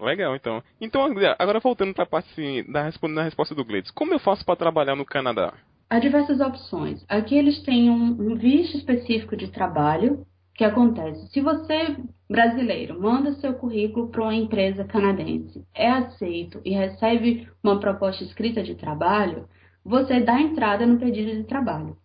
[0.00, 0.62] Legal, então.
[0.80, 1.02] Então,
[1.38, 3.90] agora voltando para a parte assim, da, da resposta do Gleides.
[3.90, 5.54] Como eu faço para trabalhar no Canadá?
[5.88, 7.04] Há diversas opções.
[7.08, 11.28] Aqui eles têm um, um visto específico de trabalho, que acontece?
[11.28, 11.96] Se você,
[12.28, 18.62] brasileiro, manda seu currículo para uma empresa canadense, é aceito e recebe uma proposta escrita
[18.62, 19.46] de trabalho,
[19.84, 21.96] você dá entrada no pedido de trabalho.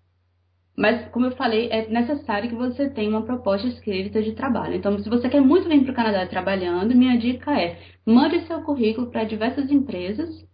[0.75, 4.75] Mas, como eu falei, é necessário que você tenha uma proposta escrita de trabalho.
[4.75, 8.61] Então, se você quer muito vir para o Canadá trabalhando, minha dica é mande seu
[8.63, 10.45] currículo para diversas empresas.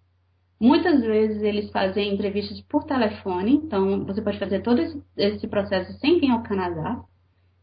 [0.60, 5.94] Muitas vezes eles fazem entrevistas por telefone, então você pode fazer todo esse, esse processo
[6.00, 7.04] sem vir ao Canadá.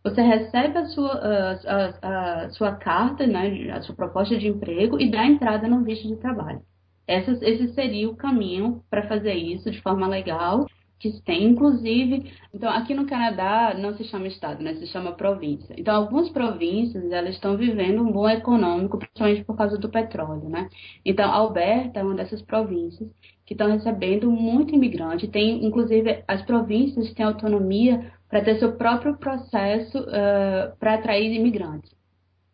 [0.04, 5.00] Você recebe a sua, a, a, a sua carta, né, a sua proposta de emprego
[5.00, 6.60] e dá entrada no visto de trabalho.
[7.08, 10.66] Esse seria o caminho para fazer isso de forma legal
[10.98, 15.74] que tem, inclusive, então aqui no Canadá não se chama estado, né, se chama província.
[15.76, 20.68] Então algumas províncias elas estão vivendo um bom econômico, principalmente por causa do petróleo, né?
[21.04, 23.10] Então Alberta é uma dessas províncias
[23.44, 25.28] que estão recebendo muito imigrante.
[25.28, 31.94] Tem, inclusive, as províncias têm autonomia para ter seu próprio processo uh, para atrair imigrantes.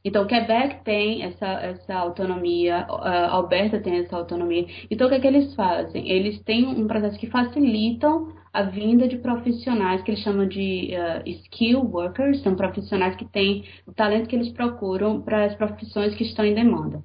[0.02, 4.66] Então, Quebec tem essa, essa autonomia, uh, Alberta tem essa autonomia.
[4.90, 6.08] Então, o que, é que eles fazem?
[6.10, 11.28] Eles têm um processo que facilitam a vinda de profissionais que eles chamam de uh,
[11.28, 16.24] skill workers, são profissionais que têm o talento que eles procuram para as profissões que
[16.24, 17.04] estão em demanda.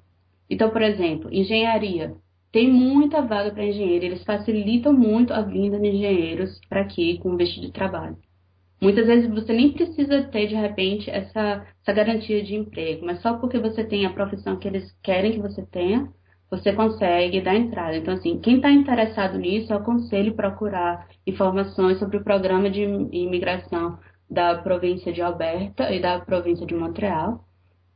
[0.50, 2.16] Então, por exemplo, engenharia.
[2.52, 7.36] Tem muita vaga para engenheiro, eles facilitam muito a vinda de engenheiros para aqui com
[7.36, 8.18] visto de trabalho.
[8.86, 13.34] Muitas vezes você nem precisa ter, de repente, essa, essa garantia de emprego, mas só
[13.34, 16.08] porque você tem a profissão que eles querem que você tenha,
[16.52, 17.98] você consegue dar entrada.
[17.98, 23.98] Então, assim, quem está interessado nisso, eu aconselho procurar informações sobre o programa de imigração
[24.30, 27.44] da província de Alberta e da província de Montreal.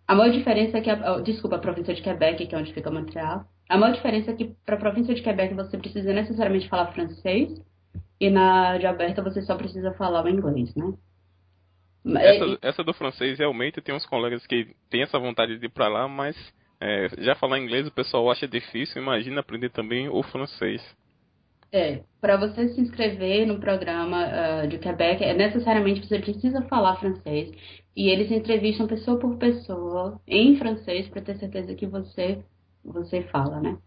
[0.08, 2.90] A maior diferença é que, a, desculpa, a província de Quebec, que é onde fica
[2.90, 3.46] Montreal.
[3.70, 7.62] A maior diferença é que para a província de Quebec você precisa necessariamente falar francês,
[8.20, 10.94] e na de aberta você só precisa falar o inglês, né?
[12.06, 15.88] Essa, essa do francês realmente tem uns colegas que têm essa vontade de ir para
[15.88, 16.36] lá, mas
[16.80, 20.82] é, já falar inglês o pessoal acha difícil, imagina aprender também o francês.
[21.72, 26.96] É, para você se inscrever no programa uh, de Quebec, é necessariamente você precisa falar
[26.96, 27.52] francês.
[27.96, 32.44] E eles entrevistam pessoa por pessoa em francês para ter certeza que você
[32.84, 33.78] você fala, né?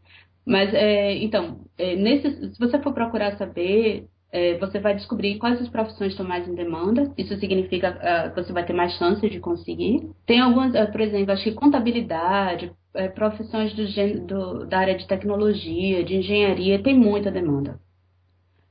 [0.45, 5.61] Mas é, então, é, nesse, se você for procurar saber é, você vai descobrir quais
[5.61, 7.13] as profissões estão mais em demanda.
[7.19, 10.09] Isso significa uh, que você vai ter mais chances de conseguir.
[10.25, 15.07] Tem algumas, uh, por exemplo, acho que contabilidade, uh, profissões do, do, da área de
[15.07, 17.79] tecnologia, de engenharia, tem muita demanda.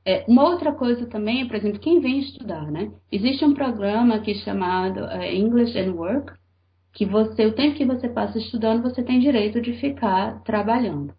[0.04, 2.90] É, uma outra coisa também, por exemplo, quem vem estudar, né?
[3.10, 6.32] Existe um programa aqui chamado é, English and Work,
[6.92, 11.14] que você, o tempo que você passa estudando, você tem direito de ficar trabalhando.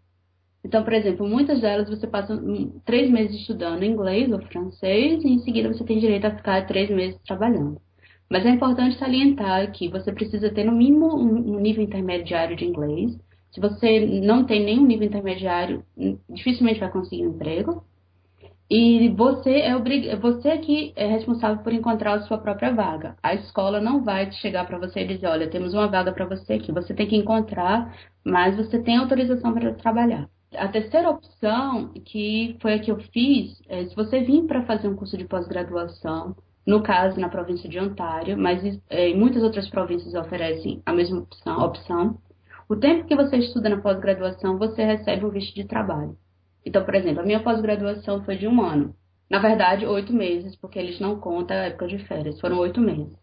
[0.63, 2.41] Então, por exemplo, muitas delas você passa
[2.85, 6.89] três meses estudando inglês ou francês e em seguida você tem direito a ficar três
[6.89, 7.81] meses trabalhando.
[8.29, 13.15] Mas é importante salientar que você precisa ter no mínimo um nível intermediário de inglês.
[13.51, 15.83] Se você não tem nenhum nível intermediário,
[16.29, 17.83] dificilmente vai conseguir um emprego.
[18.69, 20.15] E você é obrig...
[20.15, 23.15] você que é responsável por encontrar a sua própria vaga.
[23.21, 26.53] A escola não vai chegar para você e dizer, olha, temos uma vaga para você
[26.53, 26.71] aqui.
[26.71, 27.95] Você tem que encontrar,
[28.25, 30.27] mas você tem autorização para trabalhar.
[30.55, 34.87] A terceira opção, que foi a que eu fiz, é se você vir para fazer
[34.87, 36.35] um curso de pós-graduação,
[36.65, 41.59] no caso na província de Ontário, mas é, muitas outras províncias oferecem a mesma opção,
[41.59, 42.17] opção,
[42.69, 46.17] o tempo que você estuda na pós-graduação, você recebe um visto de trabalho.
[46.65, 48.95] Então, por exemplo, a minha pós-graduação foi de um ano.
[49.29, 53.17] Na verdade, oito meses, porque eles não contam a época de férias, foram oito meses.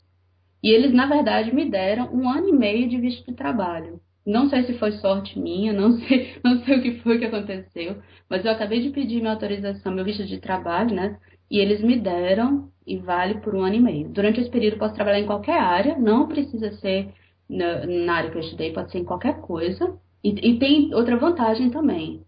[0.62, 4.00] E eles, na verdade, me deram um ano e meio de visto de trabalho.
[4.26, 7.96] Não sei se foi sorte minha, não sei, não sei o que foi que aconteceu,
[8.28, 11.18] mas eu acabei de pedir minha autorização, meu visto de trabalho, né?
[11.50, 14.08] E eles me deram e vale por um ano e meio.
[14.08, 17.12] Durante esse período posso trabalhar em qualquer área, não precisa ser
[17.48, 19.98] na, na área que eu estudei, pode ser em qualquer coisa.
[20.22, 22.22] E, e, tem outra vantagem também.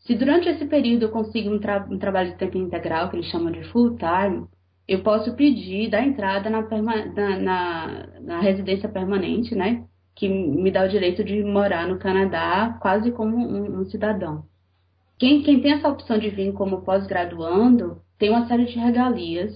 [0.00, 3.30] Se durante esse período eu consigo um, tra um trabalho de tempo integral, que eles
[3.30, 4.46] chamam de full time,
[4.86, 9.84] eu posso pedir da entrada na, na, na, na residência permanente, né?
[10.18, 14.44] Que me dá o direito de morar no Canadá quase como um, um cidadão.
[15.16, 19.54] Quem, quem tem essa opção de vir como pós-graduando tem uma série de regalias.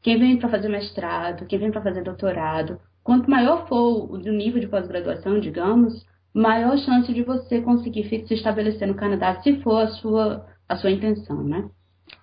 [0.00, 4.60] Quem vem para fazer mestrado, quem vem para fazer doutorado, quanto maior for o nível
[4.60, 9.88] de pós-graduação, digamos, maior chance de você conseguir se estabelecer no Canadá, se for a
[9.88, 11.68] sua, a sua intenção, né?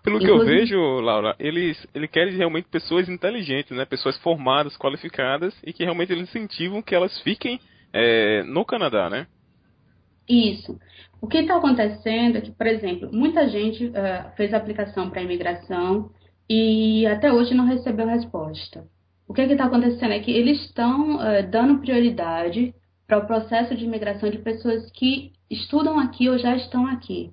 [0.06, 3.86] Pelo Inclusive, que eu vejo, Laura, eles, ele querem realmente pessoas inteligentes, né?
[3.86, 7.60] Pessoas formadas, qualificadas e que realmente eles incentivam que elas fiquem
[7.92, 9.26] é, no Canadá, né?
[10.30, 10.80] Isso.
[11.20, 16.12] O que está acontecendo é que, por exemplo, muita gente uh, fez aplicação para imigração
[16.48, 18.86] e até hoje não recebeu resposta.
[19.28, 22.76] O que está acontecendo é que eles estão uh, dando prioridade
[23.08, 27.32] para o processo de imigração de pessoas que estudam aqui ou já estão aqui.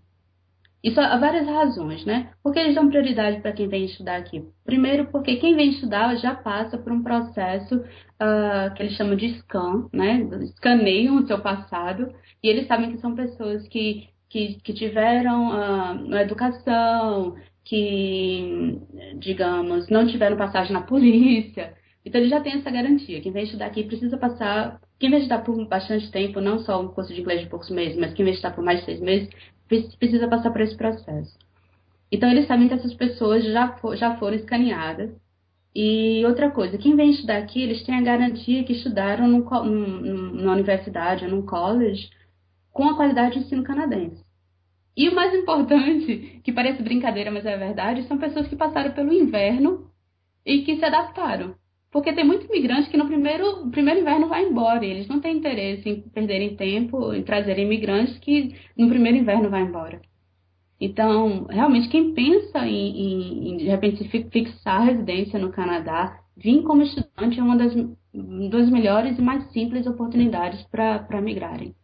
[0.82, 2.32] Isso há várias razões, né?
[2.42, 4.44] Porque eles dão prioridade para quem vem estudar aqui.
[4.64, 9.28] Primeiro, porque quem vem estudar já passa por um processo uh, que eles chamam de
[9.38, 10.28] scan, né?
[10.42, 16.16] Escaneiam o seu passado e eles sabem que são pessoas que, que, que tiveram uh,
[16.16, 18.80] educação, que,
[19.18, 21.74] digamos, não tiveram passagem na polícia.
[22.04, 23.20] Então, ele já tem essa garantia.
[23.20, 24.80] Quem vem estudar aqui precisa passar.
[25.02, 28.14] Quem estudar por bastante tempo, não só um curso de inglês de poucos meses, mas
[28.14, 29.28] quem estudar por mais de seis meses,
[29.98, 31.36] precisa passar por esse processo.
[32.12, 35.10] Então, eles sabem que essas pessoas já, for, já foram escaneadas.
[35.74, 40.32] E outra coisa, quem vem estudar aqui, eles têm a garantia que estudaram num, num,
[40.34, 42.08] numa universidade ou num college
[42.72, 44.24] com a qualidade de ensino canadense.
[44.96, 49.12] E o mais importante, que parece brincadeira, mas é verdade, são pessoas que passaram pelo
[49.12, 49.90] inverno
[50.46, 51.56] e que se adaptaram.
[51.92, 54.84] Porque tem muito imigrante que no primeiro, primeiro inverno vai embora.
[54.84, 59.50] E eles não têm interesse em perderem tempo, em trazerem imigrantes que no primeiro inverno
[59.50, 60.00] vai embora.
[60.80, 67.38] Então, realmente, quem pensa em, em, de repente, fixar residência no Canadá, vir como estudante
[67.38, 67.74] é uma das,
[68.50, 71.74] das melhores e mais simples oportunidades para migrarem.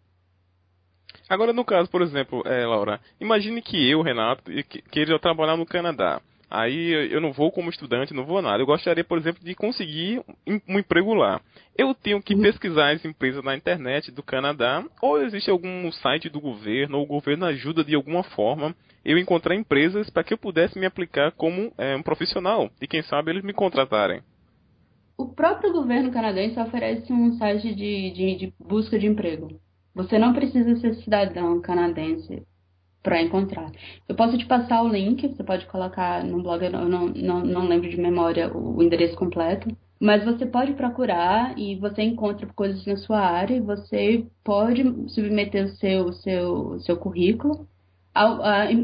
[1.29, 4.43] Agora, no caso, por exemplo, é, Laura, imagine que eu, Renato,
[4.91, 6.23] queira trabalhar no Canadá.
[6.51, 8.63] Aí eu não vou como estudante, não vou nada.
[8.63, 11.41] Eu gostaria, por exemplo, de conseguir um emprego lá.
[11.77, 12.43] Eu tenho que uhum.
[12.43, 17.07] pesquisar as empresas na internet do Canadá, ou existe algum site do governo, ou o
[17.07, 21.73] governo ajuda de alguma forma eu encontrar empresas para que eu pudesse me aplicar como
[21.79, 24.23] é, um profissional e quem sabe eles me contratarem.
[25.17, 29.49] O próprio governo canadense oferece um site de, de, de busca de emprego.
[29.95, 32.43] Você não precisa ser cidadão canadense
[33.03, 33.71] para encontrar.
[34.09, 37.69] Eu posso te passar o link, você pode colocar no blog, eu não, não, não
[37.69, 39.69] lembro de memória o, endereço completo,
[40.01, 45.67] mas você pode procurar e você encontra coisas na sua área e você pode submeter
[45.67, 47.67] o seu, seu, seu currículo.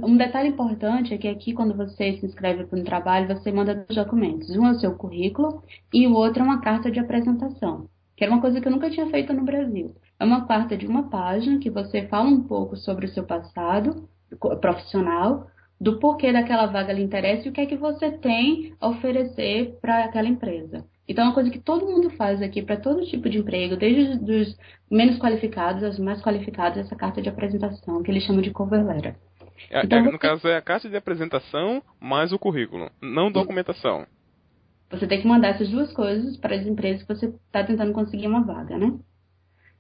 [0.03, 3.75] Um detalhe importante é que aqui, quando você se inscreve para um trabalho, você manda
[3.75, 4.51] dois documentos.
[4.51, 8.33] Um é o seu currículo e o outro é uma carta de apresentação, que era
[8.33, 9.95] uma coisa que eu nunca tinha feito no Brasil.
[10.25, 14.09] É uma carta de uma página que você fala um pouco sobre o seu passado
[14.59, 18.89] profissional, do porquê daquela vaga lhe interessa e o que é que você tem a
[18.89, 20.83] oferecer para aquela empresa.
[21.07, 24.33] Então, é uma coisa que todo mundo faz aqui para todo tipo de emprego, desde
[24.33, 24.57] os
[24.91, 29.17] menos qualificados aos mais qualificados, essa carta de apresentação, que eles chamam de cover letter.
[29.71, 30.19] É, então, é, no você...
[30.19, 34.07] caso, é a carta de apresentação mais o currículo, não documentação.
[34.91, 38.27] Você tem que mandar essas duas coisas para as empresas que você está tentando conseguir
[38.27, 38.91] uma vaga, né?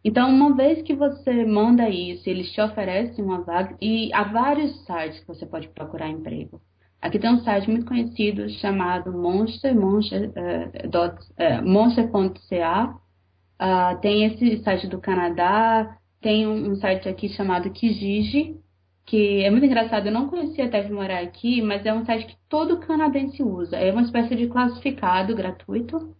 [0.04, 4.84] Então, uma vez que você manda isso, eles te oferecem uma vaga, e há vários
[4.84, 6.60] sites que você pode procurar emprego.
[7.00, 10.28] Aqui tem um site muito conhecido chamado Monster, monster.ca.
[10.40, 18.58] Uh, uh, monster uh, tem esse site do Canadá, tem um, site aqui chamado Kijiji,
[19.04, 22.26] que é muito engraçado, eu não conhecia até vir morar aqui, mas é um site
[22.26, 23.76] que todo canadense usa.
[23.76, 26.14] É uma espécie de classificado gratuito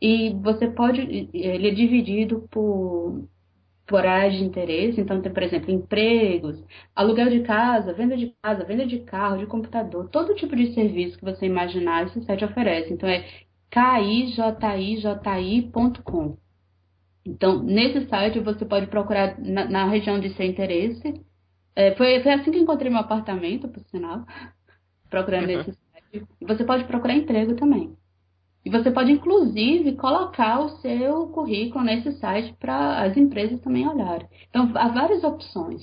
[0.00, 1.00] e você pode,
[1.32, 3.28] ele é dividido por,
[3.86, 5.00] por áreas de interesse.
[5.00, 9.46] Então, tem, por exemplo, empregos, aluguel de casa, venda de casa, venda de carro, de
[9.46, 12.92] computador, todo tipo de serviço que você imaginar, esse site oferece.
[12.92, 13.26] Então, é
[14.90, 16.36] kijiji.com.
[17.24, 21.20] Então, nesse site você pode procurar na, na região de seu interesse.
[21.76, 24.24] É, foi, foi assim que encontrei meu apartamento, por sinal,
[25.10, 25.58] procurando uhum.
[25.58, 26.26] nesse site.
[26.40, 27.94] Você pode procurar emprego também.
[28.64, 34.28] E você pode, inclusive, colocar o seu currículo nesse site para as empresas também olharem.
[34.48, 35.82] Então, há várias opções.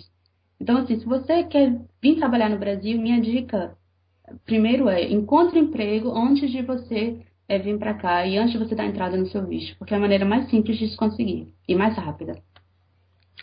[0.60, 3.76] Então, assim, se você quer vir trabalhar no Brasil, minha dica,
[4.46, 8.76] primeiro é, encontre emprego antes de você é, vir para cá e antes de você
[8.76, 11.76] dar entrada no seu visto, porque é a maneira mais simples de se conseguir e
[11.76, 12.42] mais rápida.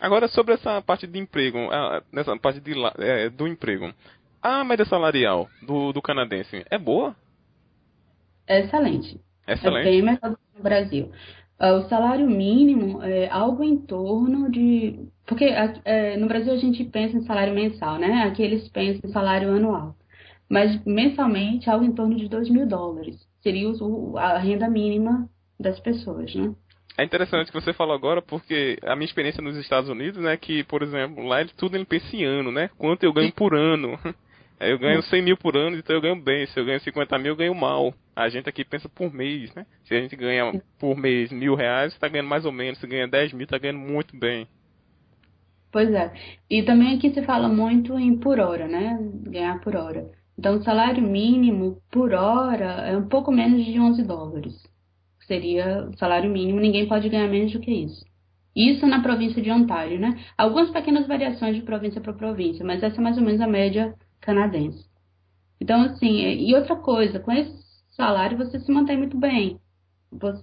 [0.00, 1.58] Agora, sobre essa parte de emprego,
[2.12, 3.92] nessa parte de, é, do emprego,
[4.42, 7.14] a média salarial do, do canadense é boa?
[8.46, 9.20] É excelente.
[9.46, 9.88] Excelente.
[9.88, 11.10] É bem melhor do que no Brasil.
[11.60, 14.98] Uh, o salário mínimo é algo em torno de.
[15.26, 18.24] Porque é, no Brasil a gente pensa em salário mensal, né?
[18.24, 19.96] Aqui eles pensam em salário anual.
[20.48, 23.16] Mas mensalmente algo em torno de 2 mil dólares.
[23.42, 25.28] Seria o, a renda mínima
[25.58, 26.54] das pessoas, né?
[26.96, 30.62] É interessante que você falou agora, porque a minha experiência nos Estados Unidos, né, que,
[30.64, 32.70] por exemplo, lá é tudo em pensa em ano, né?
[32.78, 33.98] Quanto eu ganho por ano.
[34.68, 36.46] Eu ganho 100 mil por ano, então eu ganho bem.
[36.46, 37.94] Se eu ganho 50 mil, eu ganho mal.
[38.14, 39.66] A gente aqui pensa por mês, né?
[39.84, 42.78] Se a gente ganha por mês mil reais, está ganhando mais ou menos.
[42.78, 44.46] Se ganha 10 mil, está ganhando muito bem.
[45.72, 46.12] Pois é.
[46.48, 48.96] E também aqui se fala muito em por hora, né?
[49.26, 50.08] Ganhar por hora.
[50.38, 54.54] Então, o salário mínimo por hora é um pouco menos de 11 dólares.
[55.26, 58.04] Seria o salário mínimo, ninguém pode ganhar menos do que isso.
[58.54, 60.16] Isso na província de Ontário, né?
[60.38, 63.94] Algumas pequenas variações de província para província, mas essa é mais ou menos a média
[64.24, 64.84] canadense.
[65.60, 67.52] Então, assim, e outra coisa, com esse
[67.90, 69.60] salário você se mantém muito bem.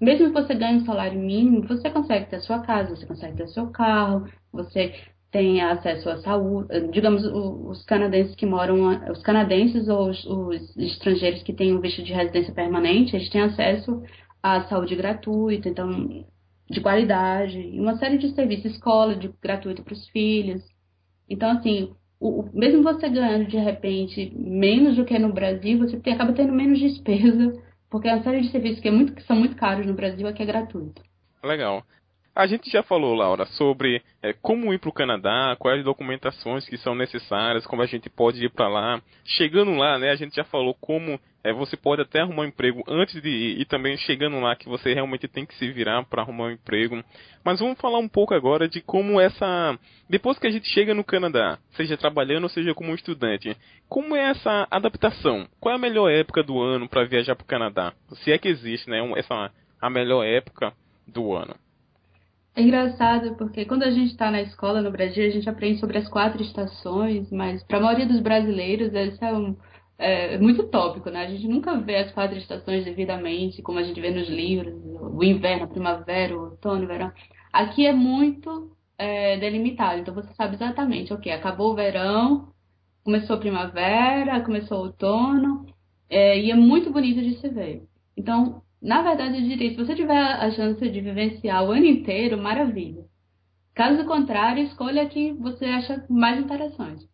[0.01, 3.47] Mesmo que você ganhe um salário mínimo, você consegue ter sua casa, você consegue ter
[3.47, 4.93] seu carro, você
[5.31, 6.67] tem acesso à saúde.
[6.91, 12.03] Digamos, os canadenses que moram, os canadenses ou os, os estrangeiros que têm um visto
[12.03, 14.03] de residência permanente, eles têm acesso
[14.43, 16.25] à saúde gratuita, então
[16.69, 20.63] de qualidade, e uma série de serviços, escola de gratuito para os filhos.
[21.29, 26.13] Então, assim, o, mesmo você ganhando de repente menos do que no Brasil, você tem,
[26.13, 27.59] acaba tendo menos despesa,
[27.89, 30.27] porque é uma série de serviços que, é muito, que são muito caros no Brasil
[30.27, 31.01] aqui é gratuito.
[31.43, 31.83] Legal.
[32.33, 36.77] A gente já falou, Laura, sobre é, como ir para o Canadá, quais documentações que
[36.77, 39.01] são necessárias, como a gente pode ir para lá.
[39.25, 42.83] Chegando lá, né, a gente já falou como é, você pode até arrumar um emprego
[42.87, 46.21] antes de ir, e também chegando lá que você realmente tem que se virar para
[46.21, 47.03] arrumar um emprego.
[47.43, 49.77] Mas vamos falar um pouco agora de como essa.
[50.09, 53.57] Depois que a gente chega no Canadá, seja trabalhando ou seja como estudante,
[53.89, 55.47] como é essa adaptação?
[55.59, 57.91] Qual é a melhor época do ano para viajar para o Canadá?
[58.23, 59.51] Se é que existe, né, essa
[59.81, 60.71] a melhor época
[61.05, 61.55] do ano.
[62.53, 65.97] É engraçado porque quando a gente está na escola no Brasil, a gente aprende sobre
[65.97, 69.55] as quatro estações, mas para a maioria dos brasileiros isso é, um,
[69.97, 71.25] é, muito tópico, né?
[71.25, 75.23] A gente nunca vê as quatro estações devidamente, como a gente vê nos livros, o
[75.23, 77.11] inverno, a primavera, o outono, o verão.
[77.53, 82.51] Aqui é muito é, delimitado, então você sabe exatamente, ok, acabou o verão,
[83.03, 85.65] começou a primavera, começou o outono,
[86.09, 87.83] é, e é muito bonito de se ver.
[88.17, 92.37] Então, na verdade, eu diria, se você tiver a chance de vivenciar o ano inteiro,
[92.37, 93.05] maravilha.
[93.75, 97.05] Caso contrário, escolha a que você acha mais interessante.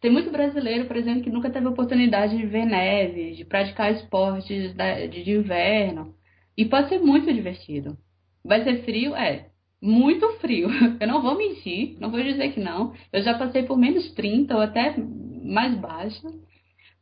[0.00, 4.74] Tem muito brasileiro, por exemplo, que nunca teve oportunidade de ver neve, de praticar esportes
[4.74, 6.14] de inverno.
[6.56, 7.96] E pode ser muito divertido.
[8.44, 9.14] Vai ser frio?
[9.14, 9.46] É.
[9.80, 10.68] Muito frio.
[11.00, 12.94] Eu não vou mentir, não vou dizer que não.
[13.12, 14.96] Eu já passei por menos 30 ou até
[15.44, 16.26] mais baixo.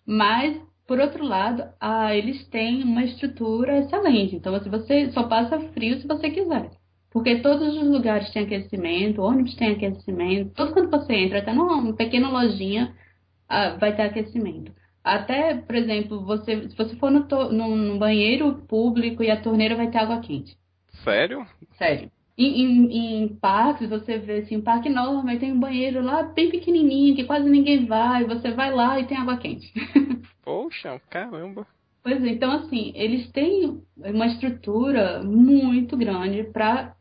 [0.07, 4.35] Mas por outro lado, ah, eles têm uma estrutura excelente.
[4.35, 6.69] Então, assim, você só passa frio se você quiser.
[7.13, 10.53] Porque todos os lugares têm aquecimento, ônibus tem aquecimento.
[10.53, 12.93] Tudo quando você entra, até numa pequena lojinha,
[13.49, 14.73] ah, vai ter aquecimento.
[15.05, 19.77] Até, por exemplo, você, se você for no, no, no banheiro público e a torneira
[19.77, 20.57] vai ter água quente.
[21.05, 21.47] Sério?
[21.79, 22.11] Sério.
[22.37, 26.51] Em, em, em, parques, você vê assim, um parque enorme, tem um banheiro lá bem
[26.51, 29.73] pequenininho, que quase ninguém vai, você vai lá e tem água quente.
[30.43, 31.67] Poxa, caramba.
[32.03, 36.95] Pois é, então assim, eles têm uma estrutura muito grande para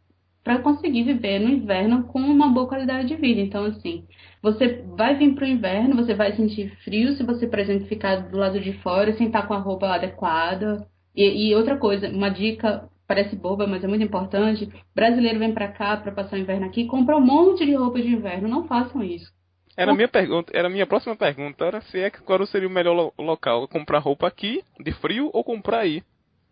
[0.43, 3.39] para conseguir viver no inverno com uma boa qualidade de vida.
[3.39, 4.05] Então, assim,
[4.41, 8.15] você vai vir para o inverno, você vai sentir frio se você, por exemplo, ficar
[8.15, 10.88] do lado de fora sem estar com a roupa adequada.
[11.15, 14.70] E, e outra coisa, uma dica parece boba, mas é muito importante.
[14.93, 18.07] Brasileiro vem para cá para passar o inverno aqui, compra um monte de roupa de
[18.07, 18.47] inverno.
[18.47, 19.34] Não façam isso.
[19.76, 22.72] Era a minha pergunta, era minha próxima pergunta, era se é que qual seria o
[22.72, 26.03] melhor lo local, comprar roupa aqui de frio ou comprar aí?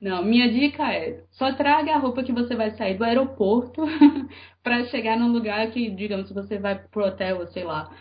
[0.01, 3.84] Não, minha dica é, só traga a roupa que você vai sair do aeroporto
[4.64, 7.91] para chegar num lugar que, digamos, você vai pro hotel, sei lá,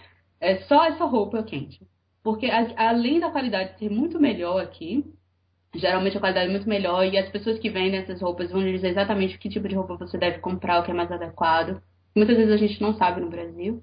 [0.41, 1.81] é só essa roupa quente.
[2.23, 5.05] Porque a, além da qualidade ser muito melhor aqui,
[5.79, 8.89] geralmente a qualidade é muito melhor e as pessoas que vendem essas roupas vão dizer
[8.89, 11.81] exatamente que tipo de roupa você deve comprar, o que é mais adequado.
[12.15, 13.83] Muitas vezes a gente não sabe no Brasil.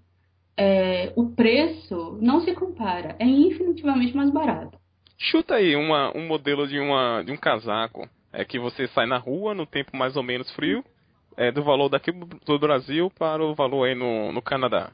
[0.58, 4.78] É, o preço não se compara, é infinitivamente mais barato.
[5.18, 9.18] Chuta aí uma, um modelo de, uma, de um casaco é que você sai na
[9.18, 10.84] rua no tempo mais ou menos frio,
[11.38, 14.92] é, do valor daqui do Brasil para o valor aí no, no Canadá.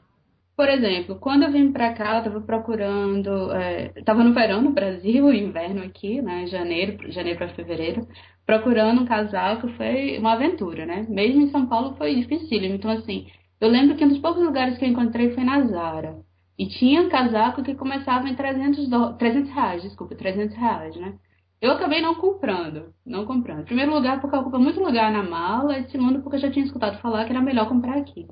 [0.60, 3.50] Por exemplo, quando eu vim para cá, eu estava procurando,
[3.96, 8.06] estava é, no verão no Brasil, inverno aqui, né, janeiro, janeiro para fevereiro,
[8.44, 11.06] procurando um casaco foi uma aventura, né?
[11.08, 12.62] Mesmo em São Paulo foi difícil.
[12.62, 13.26] Então assim,
[13.58, 16.18] eu lembro que um dos poucos lugares que eu encontrei foi na Zara.
[16.58, 19.14] E tinha um casaco que começava em 300, do...
[19.14, 21.14] 300 reais, desculpa, 300 reais, né?
[21.58, 23.60] Eu acabei não comprando, não comprando.
[23.62, 26.66] Em primeiro lugar, porque ocupa muito lugar na mala, e segundo, porque eu já tinha
[26.66, 28.28] escutado falar que era melhor comprar aqui.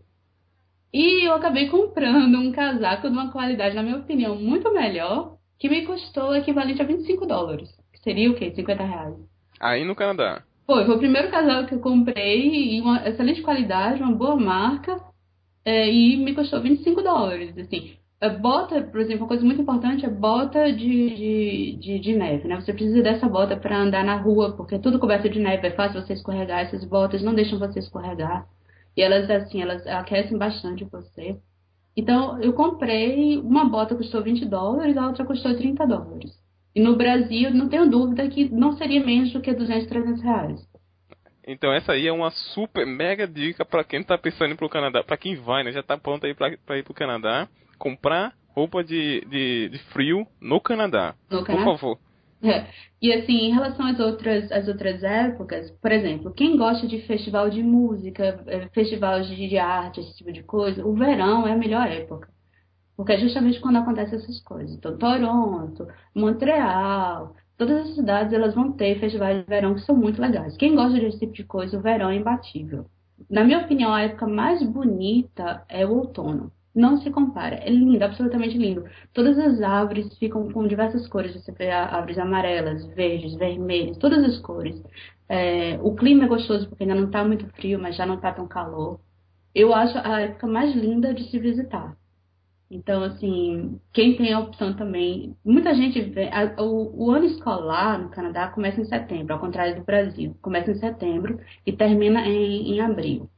[0.92, 5.68] E eu acabei comprando um casaco de uma qualidade, na minha opinião, muito melhor, que
[5.68, 7.68] me custou o equivalente a 25 dólares.
[7.92, 8.52] Que seria o quê?
[8.54, 9.14] 50 reais.
[9.60, 10.42] Aí no Canadá?
[10.66, 15.00] Foi, foi o primeiro casaco que eu comprei, em uma excelente qualidade, uma boa marca,
[15.64, 17.96] é, e me custou 25 dólares, assim.
[18.20, 22.48] A bota, por exemplo, uma coisa muito importante é bota de, de, de, de neve,
[22.48, 22.60] né?
[22.60, 25.70] Você precisa dessa bota para andar na rua, porque é tudo coberto de neve, é
[25.70, 28.46] fácil você escorregar, essas botas não deixam você escorregar.
[28.98, 31.38] E elas, assim, elas aquecem bastante você.
[31.96, 36.32] Então, eu comprei, uma bota custou 20 dólares, a outra custou 30 dólares.
[36.74, 40.68] E no Brasil, não tenho dúvida que não seria menos do que 200, 300 reais.
[41.46, 44.68] Então essa aí é uma super mega dica para quem tá pensando em ir pro
[44.68, 48.82] Canadá, para quem vai, né, já tá pronto aí para ir pro Canadá, comprar roupa
[48.82, 51.14] de, de, de frio no Canadá.
[51.30, 51.64] No Canadá.
[51.64, 51.98] Por favor.
[52.42, 52.66] É.
[53.02, 57.50] E assim, em relação às outras, às outras épocas, por exemplo, quem gosta de festival
[57.50, 61.56] de música, é, festival de, de arte, esse tipo de coisa, o verão é a
[61.56, 62.28] melhor época.
[62.96, 64.76] Porque é justamente quando acontecem essas coisas.
[64.76, 70.20] Então, Toronto, Montreal, todas as cidades elas vão ter festivais de verão que são muito
[70.20, 70.56] legais.
[70.56, 72.86] Quem gosta desse tipo de coisa, o verão é imbatível.
[73.30, 77.56] Na minha opinião, a época mais bonita é o outono não se compara.
[77.56, 78.84] É lindo, absolutamente lindo.
[79.12, 81.34] Todas as árvores ficam com diversas cores.
[81.34, 84.80] Você vê árvores amarelas, verdes, vermelhas, todas as cores.
[85.28, 88.32] É, o clima é gostoso porque ainda não está muito frio, mas já não está
[88.32, 89.00] tão calor.
[89.54, 91.96] Eu acho a época mais linda de se visitar.
[92.70, 95.34] Então, assim, quem tem a opção também.
[95.44, 96.28] Muita gente vê.
[96.28, 100.36] A, o, o, ano escolar no Canadá começa em setembro, ao contrário do Brasil.
[100.42, 103.28] Começa em setembro e termina em, em abril.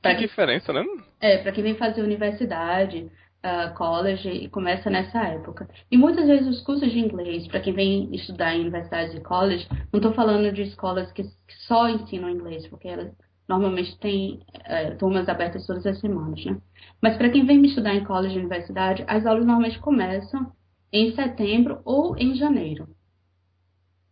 [0.00, 0.82] Pra que diferença, né?
[1.20, 3.10] É, para quem vem fazer universidade,
[3.46, 5.68] uh, college, e começa nessa época.
[5.90, 9.66] E muitas vezes os cursos de inglês, para quem vem estudar em universidades e college,
[9.92, 13.10] não estou falando de escolas que, que, só ensinam inglês, porque elas
[13.48, 16.58] normalmente têm uh, turmas abertas todas as semanas, né?
[17.00, 20.52] Mas para quem vem estudar em college e universidade, as aulas normalmente começam
[20.92, 22.88] em setembro ou em janeiro.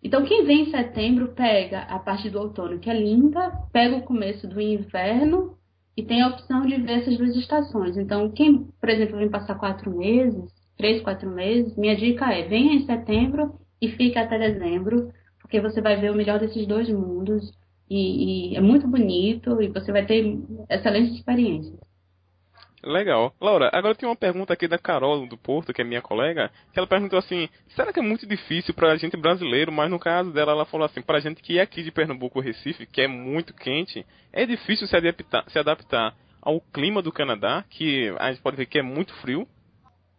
[0.02, 4.02] Então, quem vem em setembro pega a parte do outono, que é linda, pega o
[4.02, 5.56] começo do inverno
[5.96, 7.96] e tem a opção de ver essas duas estações.
[7.96, 12.74] Então, quem, por exemplo, vem passar quatro meses, três, quatro meses, minha dica é venha
[12.74, 17.52] em setembro e fique até dezembro, porque você vai ver o melhor desses dois mundos
[17.88, 20.38] e, e é muito bonito e você vai ter
[20.68, 21.78] excelentes experiências.
[22.84, 23.34] Legal.
[23.40, 26.78] Laura, agora tem uma pergunta aqui da Carol do Porto, que é minha colega, que
[26.78, 30.52] ela perguntou assim: será que é muito difícil pra gente brasileiro, mas no caso dela,
[30.52, 34.04] ela falou assim: pra gente que é aqui de Pernambuco, Recife, que é muito quente,
[34.32, 38.66] é difícil se adaptar, se adaptar ao clima do Canadá, que a gente pode ver
[38.66, 39.48] que é muito frio?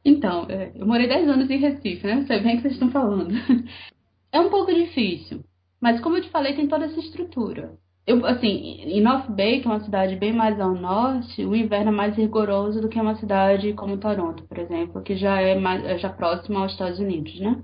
[0.03, 2.21] Então, é, eu morei 10 anos em Recife, né?
[2.21, 3.33] Você vê o que vocês estão falando.
[4.31, 5.45] É um pouco difícil,
[5.79, 7.77] mas como eu te falei, tem toda essa estrutura.
[8.07, 8.47] Eu, assim,
[8.83, 12.15] em North Bay, que é uma cidade bem mais ao norte, o inverno é mais
[12.15, 16.09] rigoroso do que uma cidade como Toronto, por exemplo, que já é mais, é já
[16.09, 17.63] próxima aos Estados Unidos, né?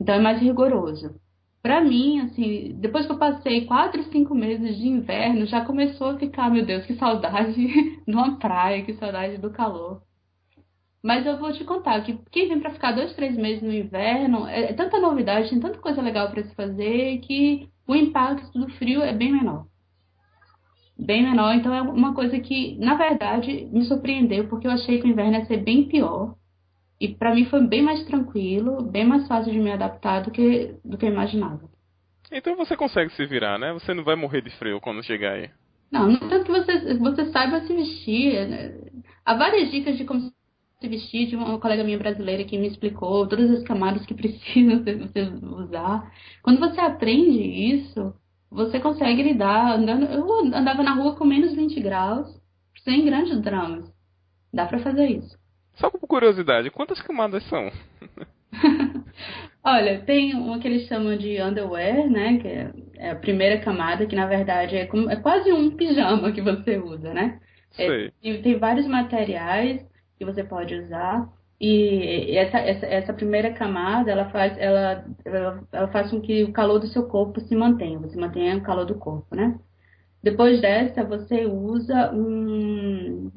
[0.00, 1.14] Então é mais rigoroso.
[1.62, 6.18] Para mim, assim, depois que eu passei quatro, cinco meses de inverno, já começou a
[6.18, 7.52] ficar, meu Deus, que saudade
[8.08, 10.02] de uma praia, que saudade do calor.
[11.02, 14.46] Mas eu vou te contar que quem vem para ficar dois, três meses no inverno,
[14.46, 18.70] é, é tanta novidade, tem tanta coisa legal para se fazer que o impacto do
[18.74, 19.66] frio é bem menor
[20.98, 21.54] bem menor.
[21.54, 25.34] Então é uma coisa que, na verdade, me surpreendeu, porque eu achei que o inverno
[25.38, 26.34] ia ser bem pior.
[27.00, 30.74] E para mim foi bem mais tranquilo, bem mais fácil de me adaptar do que,
[30.84, 31.68] do que eu imaginava.
[32.32, 33.72] Então você consegue se virar, né?
[33.72, 35.50] Você não vai morrer de frio quando chegar aí.
[35.90, 38.48] Não, não tanto que você, você saiba se vestir.
[38.48, 38.74] Né?
[39.24, 43.28] Há várias dicas de como se vestir de uma colega minha brasileira que me explicou
[43.28, 46.12] todas as camadas que precisam você usar.
[46.42, 48.14] Quando você aprende isso,
[48.54, 50.06] você consegue lidar andando.
[50.06, 52.40] Eu andava na rua com menos 20 graus,
[52.84, 53.92] sem grandes dramas.
[54.52, 55.36] Dá para fazer isso.
[55.74, 57.70] Só por curiosidade, quantas camadas são?
[59.64, 62.38] Olha, tem uma que eles chamam de underwear, né?
[62.38, 62.48] Que
[62.96, 66.78] é a primeira camada, que na verdade é, como, é quase um pijama que você
[66.78, 67.40] usa, né?
[67.76, 69.84] É, tem vários materiais
[70.16, 71.28] que você pode usar.
[71.60, 76.52] E essa, essa, essa primeira camada, ela faz, ela, ela, ela faz com que o
[76.52, 79.58] calor do seu corpo se mantenha, você mantenha o calor do corpo, né?
[80.22, 83.30] Depois dessa, você usa um,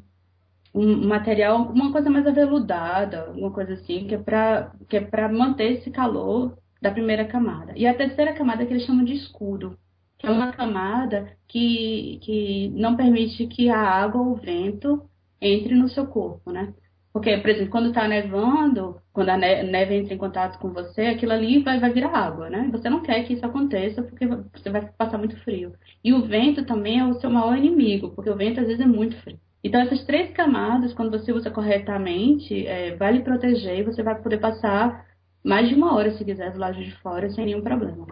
[0.74, 5.30] um material, uma coisa mais aveludada, uma coisa assim, que é para que é para
[5.30, 7.74] manter esse calor da primeira camada.
[7.76, 9.78] E a terceira camada que eles chamam de escudo,
[10.18, 15.10] que é uma camada que, que não permite que a água ou o vento
[15.42, 16.74] entre no seu corpo, né?
[17.18, 21.32] Porque, por exemplo, quando está nevando, quando a neve entra em contato com você, aquilo
[21.32, 22.70] ali vai, vai virar água, né?
[22.72, 25.74] Você não quer que isso aconteça porque você vai passar muito frio.
[26.04, 28.86] E o vento também é o seu maior inimigo, porque o vento às vezes é
[28.86, 29.40] muito frio.
[29.64, 34.22] Então, essas três camadas, quando você usa corretamente, é, vai lhe proteger e você vai
[34.22, 35.04] poder passar
[35.44, 38.06] mais de uma hora, se quiser, do lado de fora, sem nenhum problema.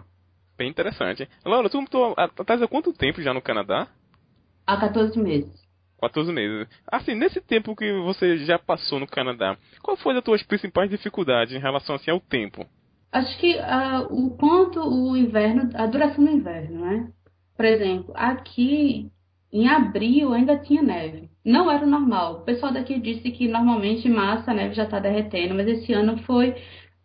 [0.58, 1.28] Bem interessante.
[1.44, 3.86] Laura, tu estou há quanto tempo já no Canadá?
[4.66, 5.65] Há 14 meses.
[6.00, 6.68] 14 meses.
[6.86, 11.54] Assim, nesse tempo que você já passou no Canadá, qual foi as tuas principais dificuldades
[11.54, 12.66] em relação assim, ao tempo?
[13.12, 17.08] Acho que uh, o quanto o inverno, a duração do inverno, né?
[17.56, 19.10] Por exemplo, aqui
[19.52, 21.30] em abril ainda tinha neve.
[21.44, 22.40] Não era o normal.
[22.40, 26.18] O pessoal daqui disse que normalmente março a neve já está derretendo, mas esse ano
[26.24, 26.54] foi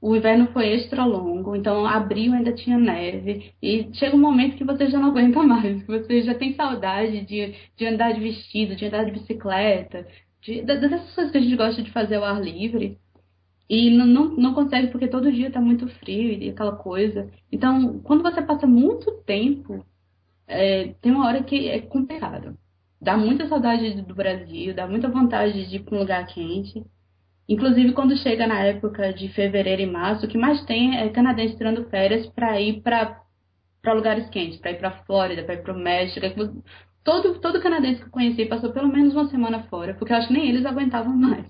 [0.02, 3.54] o inverno foi extra longo, então abril ainda tinha neve.
[3.62, 7.22] E chega um momento que você já não aguenta mais, que você já tem saudade
[7.26, 10.08] de, de andar de vestido, de andar de bicicleta,
[10.42, 13.00] de, dessas coisas que a gente gosta de fazer ao ar livre.
[13.70, 17.32] E não, não, não consegue porque todo dia está muito frio e aquela coisa.
[17.52, 19.86] Então, quando você passa muito tempo,
[20.48, 22.58] é, tem uma hora que é complicado.
[23.00, 26.84] Dá muita saudade do Brasil, dá muita vontade de ir para um lugar quente.
[27.52, 31.58] Inclusive, quando chega na época de fevereiro e março, o que mais tem é canadense
[31.58, 35.78] tirando férias para ir para lugares quentes, para ir para Flórida, para ir para o
[35.78, 36.26] México.
[37.04, 40.30] Todo, todo canadense que eu conheci passou pelo menos uma semana fora, porque eu acho
[40.30, 41.46] que nem eles aguentavam mais.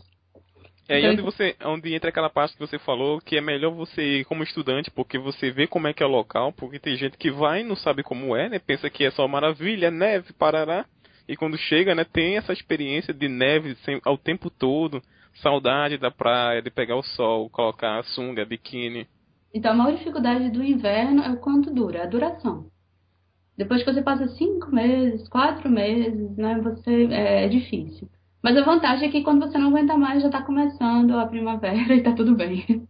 [0.89, 3.71] É aí então, onde você, onde entra aquela parte que você falou que é melhor
[3.71, 6.95] você ir como estudante, porque você vê como é que é o local, porque tem
[6.95, 8.57] gente que vai e não sabe como é, né?
[8.57, 10.83] Pensa que é só maravilha, neve, parará.
[11.29, 14.99] E quando chega, né, tem essa experiência de neve ao tempo todo
[15.35, 19.07] saudade da praia, de pegar o sol, colocar a sunga, biquíni.
[19.53, 22.65] Então a maior dificuldade do inverno é o quanto dura, a duração.
[23.57, 28.09] Depois que você passa cinco meses, quatro meses, né, você é, é difícil.
[28.41, 31.75] Mas a vantagem é que quando você não aguenta mais, já está começando a primavera
[31.93, 32.87] e está tudo bem.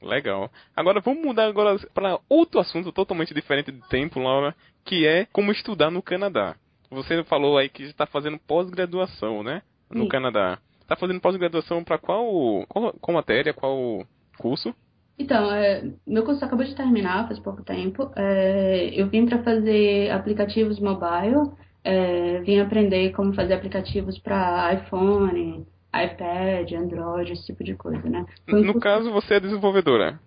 [0.00, 0.50] Legal.
[0.74, 4.54] Agora vamos mudar agora para outro assunto totalmente diferente de tempo, Laura,
[4.84, 6.56] que é como estudar no Canadá.
[6.90, 10.08] Você falou aí que está fazendo pós-graduação, né, no Sim.
[10.08, 10.58] Canadá.
[10.92, 14.74] Tá fazendo pós-graduação para qual, qual, qual matéria, qual curso?
[15.18, 18.12] Então, é, meu curso acabou de terminar faz pouco tempo.
[18.14, 21.50] É, eu vim para fazer aplicativos mobile,
[21.82, 28.26] é, vim aprender como fazer aplicativos para iPhone, iPad, Android, esse tipo de coisa, né?
[28.46, 28.80] Um no curso...
[28.80, 30.20] caso, você é desenvolvedora?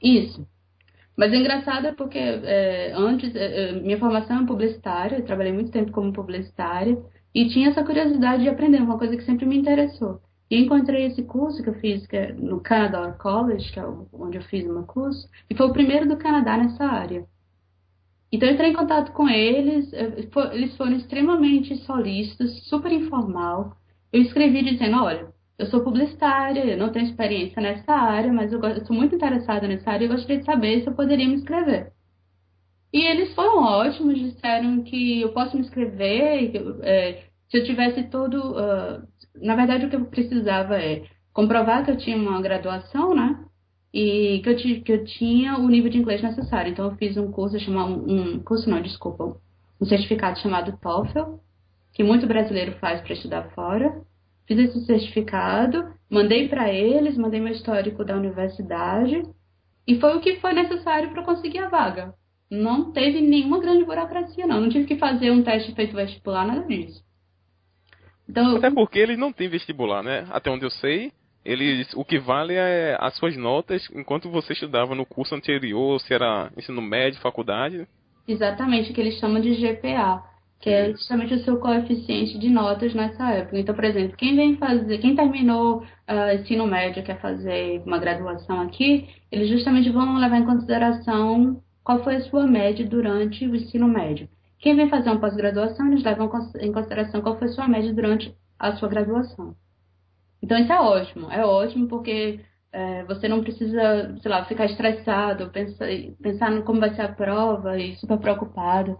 [0.00, 0.46] Isso.
[1.16, 5.52] Mas o engraçado é porque é, antes, é, é, minha formação é publicitária, eu trabalhei
[5.52, 6.96] muito tempo como publicitária,
[7.36, 10.22] e tinha essa curiosidade de aprender, uma coisa que sempre me interessou.
[10.50, 14.38] E encontrei esse curso que eu fiz que é no Canada College, que é onde
[14.38, 17.26] eu fiz o meu curso, e foi o primeiro do Canadá nessa área.
[18.32, 23.76] Então eu entrei em contato com eles, eles foram extremamente solícitos, super informal.
[24.10, 25.28] Eu escrevi dizendo, olha,
[25.58, 29.68] eu sou publicitária, eu não tenho experiência nessa área, mas eu, eu sou muito interessada
[29.68, 31.92] nessa área e gostaria de saber se eu poderia me inscrever.
[32.92, 36.50] E eles foram ótimos, disseram que eu posso me inscrever,
[36.82, 38.52] é, se eu tivesse todo.
[38.52, 39.06] Uh,
[39.42, 43.44] na verdade, o que eu precisava é comprovar que eu tinha uma graduação, né?
[43.92, 46.72] E que eu, que eu tinha o nível de inglês necessário.
[46.72, 47.92] Então, eu fiz um curso chamado.
[48.10, 49.36] Um curso, não, desculpa.
[49.80, 51.38] Um certificado chamado TOEFL,
[51.92, 54.02] que muito brasileiro faz para estudar fora.
[54.46, 59.22] Fiz esse certificado, mandei para eles, mandei meu histórico da universidade.
[59.86, 62.14] E foi o que foi necessário para conseguir a vaga.
[62.50, 64.60] Não teve nenhuma grande burocracia, não.
[64.60, 67.05] Não tive que fazer um teste feito vestibular, nada disso.
[68.28, 70.26] Então, Até porque eles não têm vestibular, né?
[70.30, 71.12] Até onde eu sei,
[71.44, 76.12] eles, o que vale é as suas notas enquanto você estudava no curso anterior, se
[76.12, 77.86] era ensino médio, faculdade.
[78.26, 80.24] Exatamente, que eles chamam de GPA,
[80.60, 83.58] que é justamente o seu coeficiente de notas nessa época.
[83.58, 88.60] Então, por exemplo, quem vem fazer, quem terminou uh, ensino médio, quer fazer uma graduação
[88.62, 93.86] aqui, eles justamente vão levar em consideração qual foi a sua média durante o ensino
[93.86, 94.28] médio.
[94.66, 98.74] Quem vem fazer uma pós-graduação, eles levam em consideração qual foi sua média durante a
[98.74, 99.54] sua graduação.
[100.42, 101.30] Então, isso é ótimo.
[101.30, 102.40] É ótimo porque
[102.72, 105.86] é, você não precisa, sei lá, ficar estressado, pensar,
[106.20, 108.98] pensar no como vai ser a prova e super preocupado.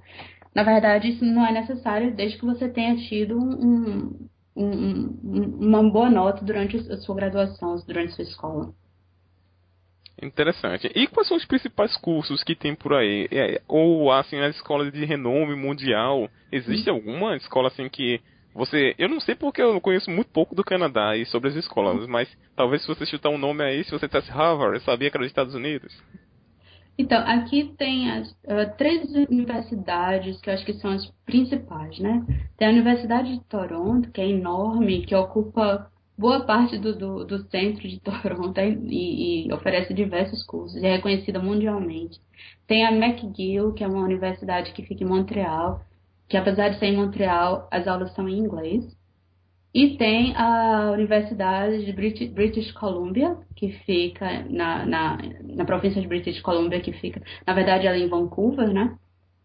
[0.55, 6.09] Na verdade, isso não é necessário desde que você tenha tido um, um, uma boa
[6.09, 8.73] nota durante a sua graduação, durante a sua escola.
[10.23, 10.91] Interessante.
[10.95, 13.29] E quais são os principais cursos que tem por aí?
[13.31, 18.21] É, ou assim, as escolas de renome mundial, existe alguma escola assim que
[18.55, 22.07] você, eu não sei porque eu conheço muito pouco do Canadá e sobre as escolas,
[22.09, 25.17] mas talvez se você chutar um nome aí, se você dissesse Harvard, eu sabia que
[25.17, 25.95] era dos Estados Unidos.
[26.99, 32.25] Então, aqui tem as uh, três universidades que eu acho que são as principais, né?
[32.57, 37.39] Tem a Universidade de Toronto, que é enorme, que ocupa boa parte do, do, do
[37.51, 42.21] centro de Toronto e, e, oferece diversos cursos, é reconhecida mundialmente.
[42.67, 45.83] Tem a McGill, que é uma universidade que fica em Montreal,
[46.29, 48.85] que apesar de ser em Montreal, as aulas são em inglês.
[49.73, 56.41] E tem a Universidade de British Columbia, que fica na, na, na província de British
[56.41, 58.97] Columbia, que fica, na verdade, ela é em Vancouver, né?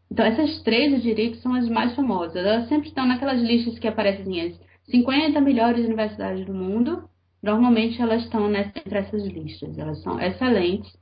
[0.10, 2.36] Então, essas três, eu diria que são as mais famosas.
[2.36, 4.60] Elas sempre estão naquelas listas que aparecem as
[4.92, 7.10] 50 melhores universidades do mundo.
[7.42, 9.78] Normalmente, elas estão nessa, entre essas listas.
[9.78, 10.96] Elas são excelentes.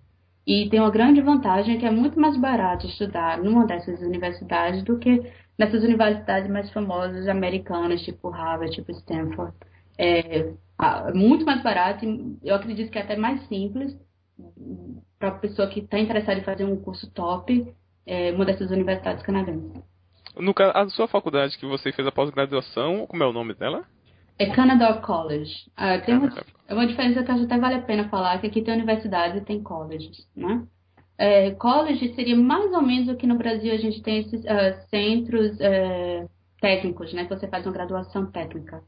[0.48, 4.98] E tem uma grande vantagem que é muito mais barato estudar numa dessas universidades do
[4.98, 5.22] que
[5.58, 9.54] nessas universidades mais famosas americanas, tipo Harvard, tipo Stanford.
[9.98, 10.54] É,
[11.14, 13.98] muito mais barato e eu acredito que é até mais simples
[15.20, 17.68] para a pessoa que está interessada em fazer um curso top
[18.06, 19.84] é, uma dessas universidades canadenses.
[20.38, 23.86] No caso, a sua faculdade que você fez a pós-graduação, como é o nome dela?
[24.38, 25.70] É Canada College.
[25.76, 26.30] Ah, tem uma,
[26.68, 29.42] é uma diferença que acho até vale a pena falar, que aqui tem universidade e
[29.42, 30.66] tem colleges, né?
[31.18, 34.88] É, college seria mais ou menos o que no Brasil a gente tem esses uh,
[34.90, 36.30] centros uh,
[36.62, 37.26] técnicos, né?
[37.26, 38.82] Que você faz uma graduação técnica.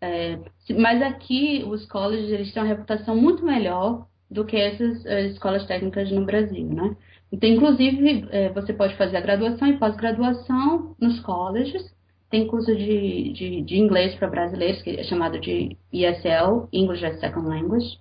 [0.00, 0.38] É,
[0.76, 5.64] mas aqui os colleges eles têm uma reputação muito melhor do que essas uh, escolas
[5.66, 6.96] técnicas no Brasil, né?
[7.30, 11.82] Então, inclusive, é, você pode fazer a graduação e pós-graduação nos colleges.
[12.30, 17.20] Tem curso de, de, de inglês para brasileiros, que é chamado de ESL, English as
[17.20, 17.98] Second Language.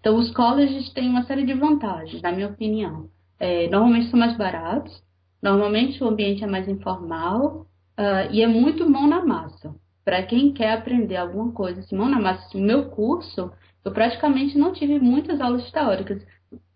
[0.00, 3.08] Então, os colleges têm uma série de vantagens, na minha opinião.
[3.38, 5.02] É, normalmente são mais baratos,
[5.42, 7.66] normalmente o ambiente é mais informal
[7.98, 9.74] uh, e é muito mão na massa.
[10.04, 13.50] Para quem quer aprender alguma coisa, assim, mão na massa, assim, meu curso,
[13.84, 16.24] eu praticamente não tive muitas aulas teóricas.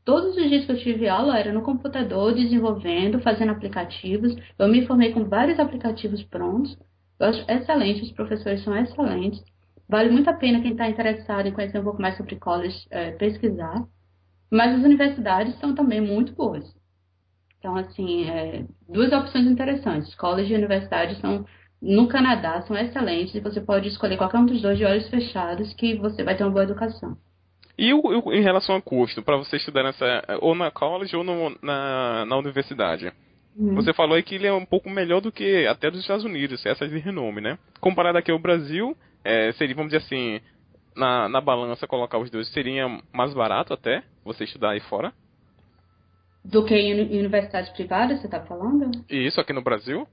[0.07, 4.37] Todos os dias que eu tive aula era no computador, desenvolvendo, fazendo aplicativos.
[4.57, 6.79] Eu me formei com vários aplicativos prontos.
[7.19, 9.43] Eu acho excelente, os professores são excelentes.
[9.89, 13.11] Vale muito a pena quem está interessado em conhecer um pouco mais sobre college é,
[13.13, 13.85] pesquisar.
[14.49, 16.73] Mas as universidades são também muito boas.
[17.59, 20.15] Então, assim, é, duas opções interessantes.
[20.15, 21.45] College e universidade são,
[21.83, 25.75] no Canadá, são excelentes e você pode escolher qualquer um dos dois de olhos fechados
[25.75, 27.19] que você vai ter uma boa educação.
[27.79, 31.23] E o, o, em relação ao custo, para você estudar nessa, ou na college ou
[31.23, 33.13] no, na, na universidade?
[33.57, 33.75] Uhum.
[33.75, 36.65] Você falou aí que ele é um pouco melhor do que até dos Estados Unidos,
[36.65, 37.59] essas de renome, né?
[37.81, 40.41] Comparado aqui ao Brasil, é, seria, vamos dizer assim,
[40.95, 45.13] na, na balança colocar os dois, seria mais barato até você estudar aí fora?
[46.45, 48.91] Do que em universidades privadas, você está falando?
[49.11, 50.07] Isso aqui no Brasil?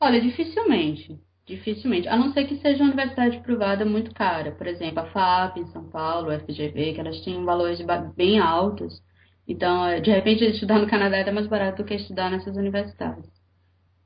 [0.00, 1.18] Olha, dificilmente.
[1.48, 5.56] Dificilmente, a não ser que seja uma universidade privada muito cara, por exemplo, a FAP
[5.56, 7.80] em São Paulo, a FGV, que elas têm valores
[8.14, 9.02] bem altos.
[9.46, 13.24] Então, é, de repente, estudar no Canadá é mais barato do que estudar nessas universidades.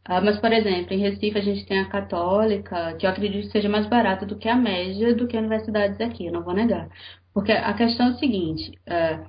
[0.05, 3.53] Ah, mas, por exemplo, em Recife a gente tem a Católica, que eu acredito que
[3.53, 6.89] seja mais barata do que a média do que universidades aqui, eu não vou negar.
[7.35, 9.27] Porque a questão é o seguinte, uh,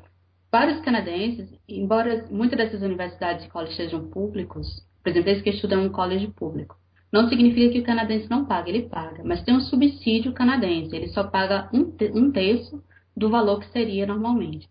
[0.52, 4.68] para os canadenses, embora muitas dessas universidades e colleges sejam públicos,
[5.04, 6.78] por exemplo, eles que estudam em um college público,
[7.14, 11.10] não significa que o canadense não paga, ele paga, mas tem um subsídio canadense, ele
[11.10, 12.84] só paga um, um terço
[13.16, 14.68] do valor que seria normalmente.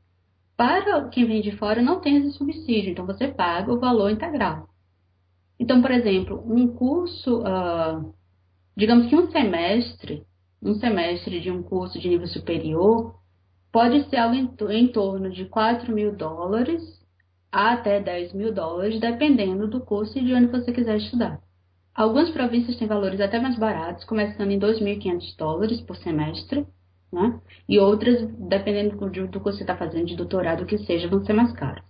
[0.56, 4.68] Para quem vem de fora, não tem esse subsídio, então você paga o valor integral.
[5.56, 8.12] Então, por exemplo, um curso, uh,
[8.76, 10.26] digamos que um semestre,
[10.60, 13.14] um semestre de um curso de nível superior,
[13.70, 16.82] pode ser algo em, em torno de 4 mil dólares
[17.52, 21.40] até 10 mil dólares, dependendo do curso e de onde você quiser estudar.
[21.94, 26.66] Algumas províncias têm valores até mais baratos, começando em 2.500 dólares por semestre,
[27.12, 27.38] né?
[27.68, 31.34] E outras, dependendo do, do que você está fazendo de doutorado, que seja, vão ser
[31.34, 31.84] mais caras.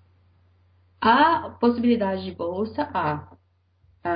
[1.00, 2.88] Há possibilidade de bolsa?
[2.92, 3.28] Há.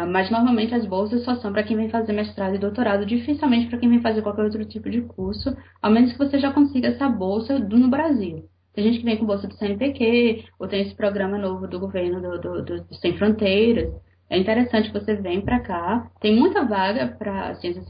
[0.08, 3.78] Mas normalmente as bolsas só são para quem vem fazer mestrado e doutorado, dificilmente para
[3.78, 7.08] quem vem fazer qualquer outro tipo de curso, ao menos que você já consiga essa
[7.08, 8.48] bolsa no Brasil.
[8.74, 12.20] Tem gente que vem com bolsa do CNPq, ou tem esse programa novo do governo
[12.20, 13.94] do, do, do, do Sem Fronteiras,
[14.28, 16.10] é interessante você vem para cá.
[16.20, 17.86] Tem muita vaga para Ciências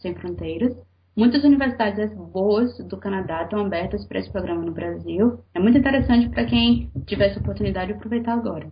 [0.00, 0.76] Sem Fronteiras.
[1.16, 5.42] Muitas universidades boas do Canadá estão abertas para esse programa no Brasil.
[5.54, 8.70] É muito interessante para quem tiver essa oportunidade de aproveitar agora.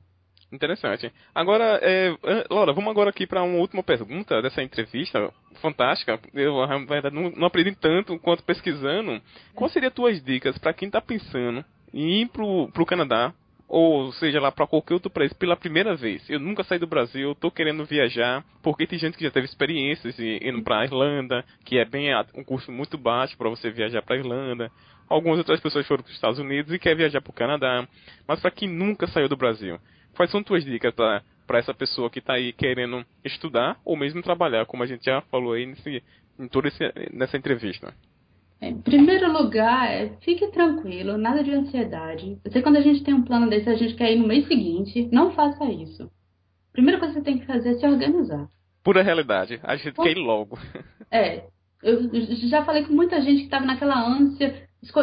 [0.51, 1.13] Interessante.
[1.35, 2.15] Agora, é,
[2.51, 5.31] Laura, vamos agora aqui para uma última pergunta dessa entrevista
[5.61, 6.19] fantástica.
[6.33, 9.21] Eu, na verdade, não, não aprendi tanto quanto pesquisando.
[9.55, 13.35] Quais seriam as tuas dicas para quem está pensando em ir para o Canadá
[13.69, 16.29] ou seja lá para qualquer outro país pela primeira vez.
[16.31, 20.19] Eu nunca saí do Brasil, tô querendo viajar, porque tem gente que já teve experiências
[20.19, 24.73] indo para Irlanda, que é bem um custo muito baixo para você viajar para Irlanda.
[25.09, 27.87] Algumas outras pessoas foram para os Estados Unidos e quer viajar para o Canadá.
[28.27, 29.79] Mas para quem nunca saiu do Brasil,
[30.17, 34.23] quais são tuas dicas para para essa pessoa que está aí querendo estudar ou mesmo
[34.23, 36.05] trabalhar, como a gente já falou aí nesse,
[36.39, 37.95] em toda esse, nessa entrevista?
[38.61, 42.39] Em primeiro lugar, é, fique tranquilo, nada de ansiedade.
[42.45, 44.47] Eu sei quando a gente tem um plano desse, a gente quer ir no mês
[44.49, 46.11] seguinte, não faça isso.
[46.73, 48.49] Primeira coisa que você tem que fazer é se organizar.
[48.83, 50.05] Pura realidade, a gente Por...
[50.05, 50.59] quer ir logo.
[51.11, 51.45] É,
[51.83, 52.11] Eu
[52.51, 55.01] já falei com muita gente que estava naquela ânsia, esco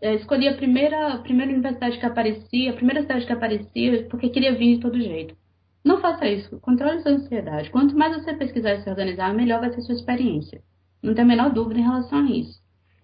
[0.00, 4.28] é, escolhi a primeira, a primeira universidade que aparecia, a primeira cidade que aparecia, porque
[4.28, 5.34] queria vir de todo jeito.
[5.84, 7.70] Não faça isso, controle sua ansiedade.
[7.70, 10.62] Quanto mais você pesquisar e se organizar, melhor vai ser a sua experiência.
[11.02, 12.57] Não tem a menor dúvida em relação a isso.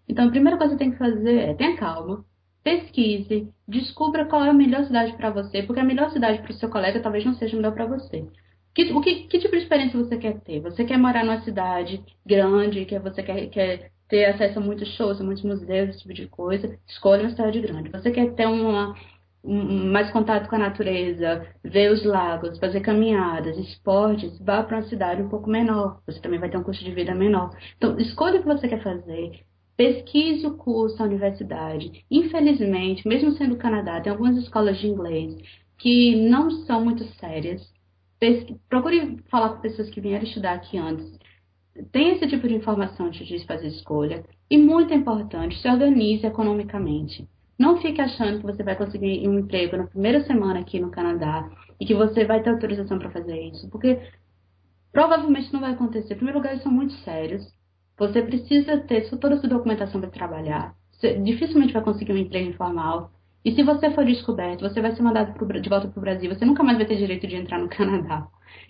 [0.09, 2.25] Então, a primeira coisa que você tem que fazer é tenha calma,
[2.63, 6.55] pesquise, descubra qual é a melhor cidade para você, porque a melhor cidade para o
[6.55, 8.27] seu colega talvez não seja melhor para você.
[8.75, 10.61] Que, o que, que, tipo de experiência você quer ter?
[10.61, 15.21] Você quer morar numa cidade grande, que você quer, quer ter acesso a muitos shows,
[15.21, 16.77] a muitos museus, esse tipo de coisa?
[16.89, 17.91] Escolha uma cidade grande.
[17.91, 18.97] Você quer ter uma,
[19.45, 24.89] um, mais contato com a natureza, ver os lagos, fazer caminhadas, esportes, vá para uma
[24.89, 26.01] cidade um pouco menor.
[26.07, 27.57] Você também vai ter um custo de vida menor.
[27.77, 29.45] Então, escolha o que você quer fazer.
[29.77, 32.05] Pesquise o curso na universidade.
[32.11, 35.37] Infelizmente, mesmo sendo Canadá, tem algumas escolas de inglês
[35.79, 37.61] que não são muito sérias.
[38.21, 38.59] Pesqu...
[38.69, 41.19] Procure falar com pessoas que vieram estudar aqui antes.
[41.91, 44.25] Tem esse tipo de informação antes de fazer escolha.
[44.49, 47.29] E muito importante, se organize economicamente.
[47.59, 51.49] Não fique achando que você vai conseguir um emprego na primeira semana aqui no Canadá
[51.81, 54.01] e que você vai ter autorização para fazer isso, porque
[54.93, 56.15] provavelmente não vai acontecer.
[56.15, 57.43] Em primeiro lugar, eles são muito sérios.
[57.99, 60.75] Você precisa ter toda a sua documentação para trabalhar.
[60.93, 63.13] Você dificilmente vai conseguir um emprego informal.
[63.45, 66.35] E se você for descoberto, você vai ser mandado pro, de volta para o Brasil.
[66.35, 68.27] Você nunca mais vai ter direito de entrar no Canadá.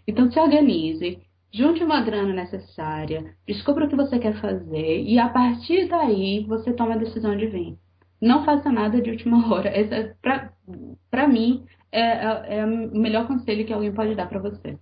[0.07, 1.19] Então se organize,
[1.53, 6.73] junte uma grana necessária, descubra o que você quer fazer e a partir daí você
[6.73, 7.79] toma a decisão de vir.
[8.21, 9.71] Não faça nada de última hora.
[9.79, 10.15] Esse,
[11.11, 14.79] para mim, é, é, é o melhor conselho que alguém pode dar para você.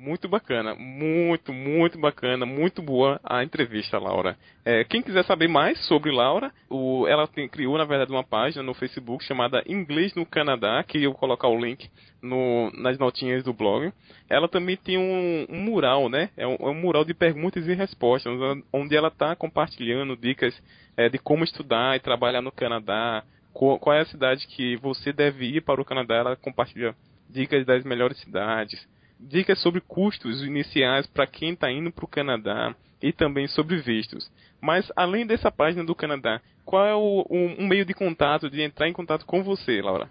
[0.00, 4.38] Muito bacana, muito, muito bacana, muito boa a entrevista, Laura.
[4.64, 8.62] É, quem quiser saber mais sobre Laura, o, ela tem, criou, na verdade, uma página
[8.62, 11.90] no Facebook chamada Inglês no Canadá, que eu vou colocar o link
[12.22, 13.92] no, nas notinhas do blog.
[14.30, 16.30] Ela também tem um, um mural, né?
[16.36, 18.32] É um, é um, mural de perguntas e respostas,
[18.72, 20.54] onde ela está compartilhando dicas
[20.96, 25.12] é, de como estudar e trabalhar no Canadá, qual, qual é a cidade que você
[25.12, 26.14] deve ir para o Canadá.
[26.14, 26.94] Ela compartilha
[27.28, 28.86] dicas das melhores cidades
[29.18, 34.30] dicas sobre custos iniciais para quem está indo para o Canadá e também sobre vistos.
[34.60, 38.88] Mas além dessa página do Canadá, qual é o, um, meio de contato, de entrar
[38.88, 40.08] em contato com você, Laura?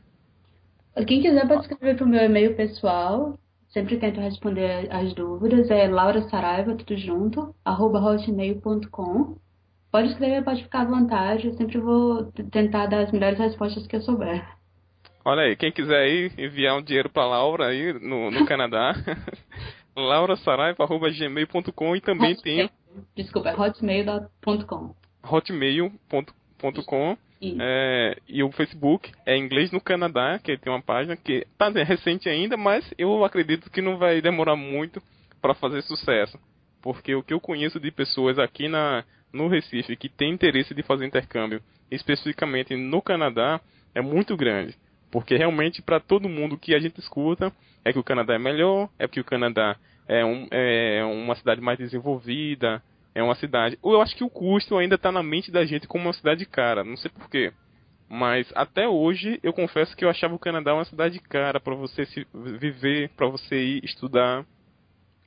[1.05, 3.37] Quem quiser pode escrever para o meu e-mail pessoal,
[3.69, 9.37] sempre tento responder as dúvidas, é laurasaraiva, tudo junto, arroba hotmail.com.
[9.91, 13.95] Pode escrever, pode ficar à vontade, eu sempre vou tentar dar as melhores respostas que
[13.95, 14.43] eu souber.
[15.27, 18.93] Olha aí, quem quiser aí enviar um dinheiro para Laura aí no, no Canadá,
[19.93, 22.69] laurasaraiva.gmail.com e também Hotmail.
[22.69, 22.71] tem...
[23.13, 24.95] Desculpa, é hotmail.com
[25.29, 27.17] hotmail.com
[27.59, 32.29] é, e o Facebook é Inglês no Canadá, que tem uma página que tá recente
[32.29, 35.03] ainda, mas eu acredito que não vai demorar muito
[35.41, 36.39] para fazer sucesso.
[36.81, 39.03] Porque o que eu conheço de pessoas aqui na,
[39.33, 41.61] no Recife que tem interesse de fazer intercâmbio,
[41.91, 43.59] especificamente no Canadá,
[43.93, 44.73] é muito grande.
[45.11, 47.51] Porque realmente, para todo mundo que a gente escuta,
[47.83, 49.77] é que o Canadá é melhor, é que o Canadá
[50.07, 52.83] é, um, é uma cidade mais desenvolvida,
[53.15, 53.79] é uma cidade.
[53.83, 56.83] Eu acho que o custo ainda está na mente da gente como uma cidade cara,
[56.83, 57.53] não sei porquê.
[58.09, 62.05] Mas até hoje eu confesso que eu achava o Canadá uma cidade cara para você
[62.05, 64.45] se viver, para você ir estudar.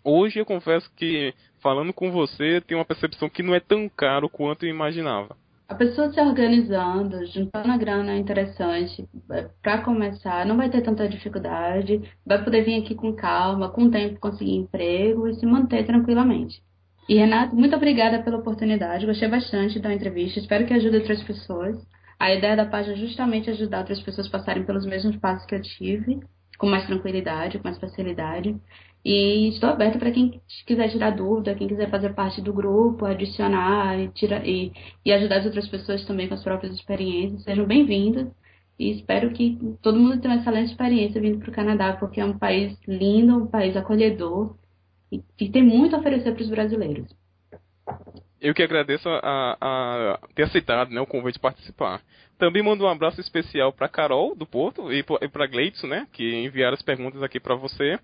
[0.04, 4.30] Hoje eu confesso que falando com você tenho uma percepção que não é tão caro
[4.30, 5.36] quanto eu imaginava
[5.70, 11.08] a pessoa se organizando, juntando a grana interessante é, para começar, não vai ter tanta
[11.08, 16.60] dificuldade, vai poder vir aqui com calma, com tempo conseguir emprego e se manter tranquilamente.
[17.08, 21.76] E Renato, muito obrigada pela oportunidade, gostei bastante da entrevista, espero que ajude outras pessoas.
[22.18, 25.54] A ideia da página é justamente ajudar outras pessoas a passarem pelos mesmos passos que
[25.54, 26.18] eu tive,
[26.58, 28.56] com mais tranquilidade, com mais facilidade.
[29.04, 33.98] E estou aberta para quem quiser tirar dúvida, quem quiser fazer parte do grupo, adicionar
[33.98, 34.72] e, tira, e,
[35.04, 37.42] e ajudar as outras pessoas também com as próprias experiências.
[37.44, 38.26] Sejam bem-vindos
[38.78, 42.24] e espero que todo mundo tenha uma excelente experiência vindo para o Canadá, porque é
[42.24, 44.54] um país lindo, um país acolhedor
[45.10, 47.06] e, e tem muito a oferecer para os brasileiros.
[48.40, 52.02] Eu que agradeço a, a ter aceitado né, o convite de participar.
[52.38, 56.74] Também mando um abraço especial para Carol, do Porto, e para Gleitson, né, que enviaram
[56.74, 57.98] as perguntas aqui para você.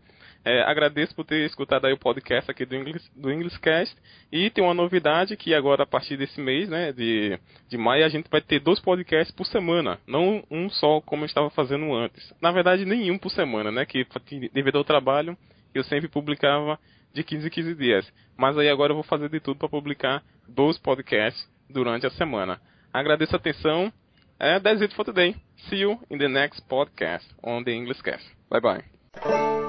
[0.47, 3.97] É, agradeço por ter escutado aí o podcast aqui do English, do Englishcast.
[4.31, 7.37] E tem uma novidade que agora, a partir desse mês, né, de,
[7.69, 9.99] de maio, a gente vai ter dois podcasts por semana.
[10.07, 12.33] Não um só, como eu estava fazendo antes.
[12.41, 14.07] Na verdade, nenhum por semana, né, que
[14.53, 15.37] devido ao trabalho,
[15.75, 16.79] eu sempre publicava
[17.13, 18.13] de 15 em 15 dias.
[18.37, 22.61] Mas aí agora eu vou fazer de tudo para publicar dois podcasts durante a semana.
[22.93, 23.93] Agradeço a atenção.
[24.39, 25.35] É, that's it for today.
[25.69, 28.25] See you in the next podcast on the English Cast.
[28.49, 29.66] Bye bye.